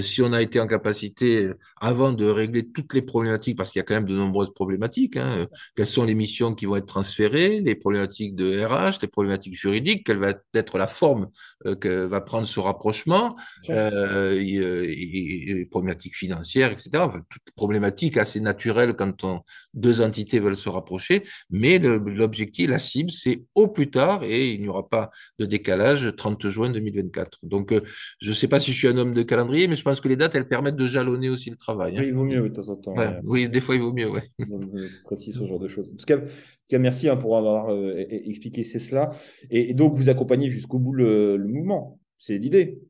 si 0.00 0.22
on 0.22 0.32
a 0.32 0.42
été 0.42 0.60
en 0.60 0.66
capacité, 0.66 1.50
avant 1.80 2.12
de 2.12 2.26
régler 2.26 2.66
toutes 2.66 2.94
les 2.94 3.02
problématiques, 3.02 3.56
parce 3.56 3.70
qu'il 3.70 3.79
y 3.80 3.82
a 3.82 3.84
quand 3.84 3.94
même 3.94 4.08
de 4.08 4.14
nombreuses 4.14 4.52
problématiques. 4.54 5.16
Hein. 5.16 5.46
Quelles 5.74 5.86
sont 5.86 6.04
les 6.04 6.14
missions 6.14 6.54
qui 6.54 6.66
vont 6.66 6.76
être 6.76 6.86
transférées, 6.86 7.60
les 7.60 7.74
problématiques 7.74 8.34
de 8.34 8.64
RH, 8.64 8.98
les 9.02 9.08
problématiques 9.08 9.54
juridiques, 9.54 10.06
quelle 10.06 10.18
va 10.18 10.32
être 10.54 10.78
la 10.78 10.86
forme 10.86 11.28
euh, 11.66 11.74
que 11.74 12.04
va 12.04 12.20
prendre 12.20 12.46
ce 12.46 12.60
rapprochement, 12.60 13.30
euh, 13.68 14.38
et, 14.40 14.54
et, 14.54 15.60
et, 15.60 15.66
problématiques 15.66 16.16
financières, 16.16 16.72
etc. 16.72 16.90
Enfin, 16.96 17.20
toutes 17.28 17.54
problématiques 17.54 18.16
assez 18.16 18.40
naturelles 18.40 18.94
quand 18.94 19.24
on, 19.24 19.40
deux 19.74 20.00
entités 20.00 20.38
veulent 20.38 20.56
se 20.56 20.68
rapprocher. 20.68 21.24
Mais 21.50 21.78
l'objectif, 21.78 22.68
la 22.68 22.78
cible, 22.78 23.10
c'est 23.10 23.44
au 23.54 23.68
plus 23.68 23.90
tard, 23.90 24.24
et 24.24 24.52
il 24.52 24.60
n'y 24.60 24.68
aura 24.68 24.88
pas 24.88 25.10
de 25.38 25.46
décalage, 25.46 26.14
30 26.16 26.48
juin 26.48 26.70
2024. 26.70 27.38
Donc, 27.42 27.72
euh, 27.72 27.80
je 28.20 28.30
ne 28.30 28.34
sais 28.34 28.48
pas 28.48 28.60
si 28.60 28.72
je 28.72 28.78
suis 28.78 28.88
un 28.88 28.96
homme 28.96 29.14
de 29.14 29.22
calendrier, 29.22 29.68
mais 29.68 29.74
je 29.74 29.82
pense 29.82 30.00
que 30.00 30.08
les 30.08 30.16
dates, 30.16 30.34
elles 30.34 30.48
permettent 30.48 30.76
de 30.76 30.86
jalonner 30.86 31.28
aussi 31.28 31.50
le 31.50 31.56
travail. 31.56 31.96
Hein. 31.96 32.00
Oui, 32.00 32.08
il 32.08 32.14
vaut 32.14 32.24
mieux 32.24 32.40
de 32.40 32.48
temps 32.48 32.68
en 32.68 32.76
temps. 32.76 32.94
Ouais, 32.94 33.18
oui, 33.24 33.48
des 33.48 33.60
fois 33.60 33.69
il 33.74 33.80
vaut 33.80 33.92
mieux, 33.92 34.10
ouais. 34.10 34.22
C'est 34.38 35.02
précis 35.04 35.32
ce 35.32 35.46
genre 35.46 35.58
de 35.58 35.68
choses. 35.68 35.92
En 35.92 35.96
tout 35.96 36.06
cas, 36.06 36.78
merci 36.78 37.08
hein, 37.08 37.16
pour 37.16 37.36
avoir 37.36 37.70
euh, 37.70 38.04
expliqué 38.08 38.64
cela. 38.64 39.10
Et, 39.50 39.70
et, 39.70 39.74
donc, 39.74 39.94
vous 39.94 40.08
accompagnez 40.08 40.48
jusqu'au 40.48 40.78
bout 40.78 40.92
le, 40.92 41.36
le 41.36 41.48
mouvement. 41.48 41.98
C'est 42.18 42.38
l'idée. 42.38 42.80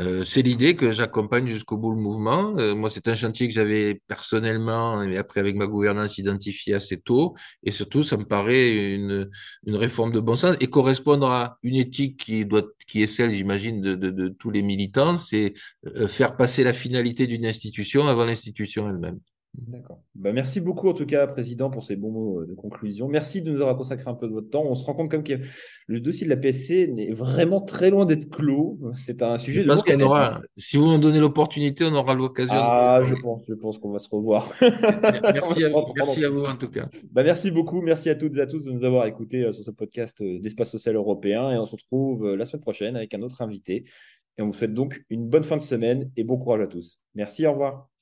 Euh, 0.00 0.24
c'est 0.24 0.42
l'idée 0.42 0.74
que 0.74 0.90
j'accompagne 0.90 1.46
jusqu'au 1.46 1.76
bout 1.76 1.92
le 1.92 2.00
mouvement. 2.00 2.56
Euh, 2.58 2.74
moi, 2.74 2.90
c'est 2.90 3.06
un 3.06 3.14
chantier 3.14 3.46
que 3.46 3.54
j'avais 3.54 4.02
personnellement 4.08 5.02
et 5.04 5.16
après 5.16 5.38
avec 5.38 5.54
ma 5.54 5.66
gouvernance 5.66 6.18
identifié 6.18 6.74
assez 6.74 6.98
tôt. 6.98 7.34
Et 7.62 7.70
surtout, 7.70 8.02
ça 8.02 8.16
me 8.16 8.24
paraît 8.24 8.94
une, 8.94 9.30
une 9.66 9.76
réforme 9.76 10.10
de 10.10 10.18
bon 10.18 10.34
sens 10.34 10.56
et 10.60 10.66
correspondre 10.66 11.30
à 11.30 11.58
une 11.62 11.76
éthique 11.76 12.18
qui 12.18 12.44
doit, 12.44 12.64
qui 12.88 13.04
est 13.04 13.06
celle, 13.06 13.30
j'imagine, 13.30 13.80
de, 13.80 13.94
de, 13.94 14.10
de, 14.10 14.28
tous 14.28 14.50
les 14.50 14.62
militants, 14.62 15.16
c'est 15.16 15.54
faire 16.08 16.36
passer 16.36 16.64
la 16.64 16.72
finalité 16.72 17.28
d'une 17.28 17.46
institution 17.46 18.08
avant 18.08 18.24
l'institution 18.24 18.88
elle-même. 18.88 19.20
D'accord. 19.56 20.02
Bah, 20.16 20.32
merci 20.32 20.60
beaucoup 20.60 20.88
en 20.88 20.94
tout 20.94 21.06
cas, 21.06 21.26
Président, 21.28 21.70
pour 21.70 21.84
ces 21.84 21.94
bons 21.94 22.10
mots 22.10 22.40
euh, 22.40 22.46
de 22.46 22.54
conclusion. 22.54 23.06
Merci 23.06 23.40
de 23.40 23.52
nous 23.52 23.60
avoir 23.60 23.76
consacré 23.76 24.10
un 24.10 24.14
peu 24.14 24.26
de 24.26 24.32
votre 24.32 24.50
temps. 24.50 24.64
On 24.64 24.74
se 24.74 24.84
rend 24.84 24.94
compte 24.94 25.10
comme 25.10 25.22
que 25.22 25.34
le 25.86 26.00
dossier 26.00 26.24
de 26.26 26.30
la 26.30 26.36
PSC 26.36 26.88
n'est 26.88 27.12
vraiment 27.12 27.60
très 27.60 27.90
loin 27.90 28.04
d'être 28.04 28.28
clos. 28.28 28.78
C'est 28.92 29.22
un 29.22 29.38
sujet 29.38 29.62
je 29.62 29.66
de. 29.66 29.72
Pense 29.72 29.84
qu'on 29.84 30.00
aura, 30.00 30.40
si 30.56 30.76
vous 30.76 30.90
nous 30.90 30.98
donnez 30.98 31.20
l'opportunité, 31.20 31.84
on 31.84 31.94
aura 31.94 32.14
l'occasion. 32.14 32.54
Ah, 32.56 33.00
je 33.04 33.14
pense, 33.14 33.42
je 33.48 33.54
pense 33.54 33.78
qu'on 33.78 33.92
va 33.92 34.00
se 34.00 34.08
revoir. 34.08 34.52
merci, 34.60 35.64
à, 35.64 35.70
merci 35.94 36.24
à, 36.24 36.28
vous 36.28 36.44
en 36.44 36.56
tout 36.56 36.68
cas. 36.68 36.88
Bah, 37.12 37.22
merci 37.22 37.52
beaucoup, 37.52 37.80
merci 37.80 38.10
à 38.10 38.16
toutes 38.16 38.36
et 38.36 38.40
à 38.40 38.46
tous 38.46 38.64
de 38.64 38.72
nous 38.72 38.84
avoir 38.84 39.06
écoutés 39.06 39.44
euh, 39.44 39.52
sur 39.52 39.64
ce 39.64 39.70
podcast 39.70 40.20
euh, 40.20 40.40
d'Espace 40.40 40.70
Social 40.70 40.96
Européen 40.96 41.52
et 41.52 41.58
on 41.58 41.64
se 41.64 41.72
retrouve 41.72 42.34
la 42.34 42.44
semaine 42.44 42.62
prochaine 42.62 42.96
avec 42.96 43.14
un 43.14 43.22
autre 43.22 43.40
invité. 43.40 43.84
Et 44.36 44.42
on 44.42 44.46
vous 44.46 44.54
souhaite 44.54 44.74
donc 44.74 45.04
une 45.10 45.28
bonne 45.28 45.44
fin 45.44 45.56
de 45.56 45.62
semaine 45.62 46.10
et 46.16 46.24
bon 46.24 46.38
courage 46.38 46.62
à 46.62 46.66
tous. 46.66 47.00
Merci, 47.14 47.46
au 47.46 47.52
revoir. 47.52 47.93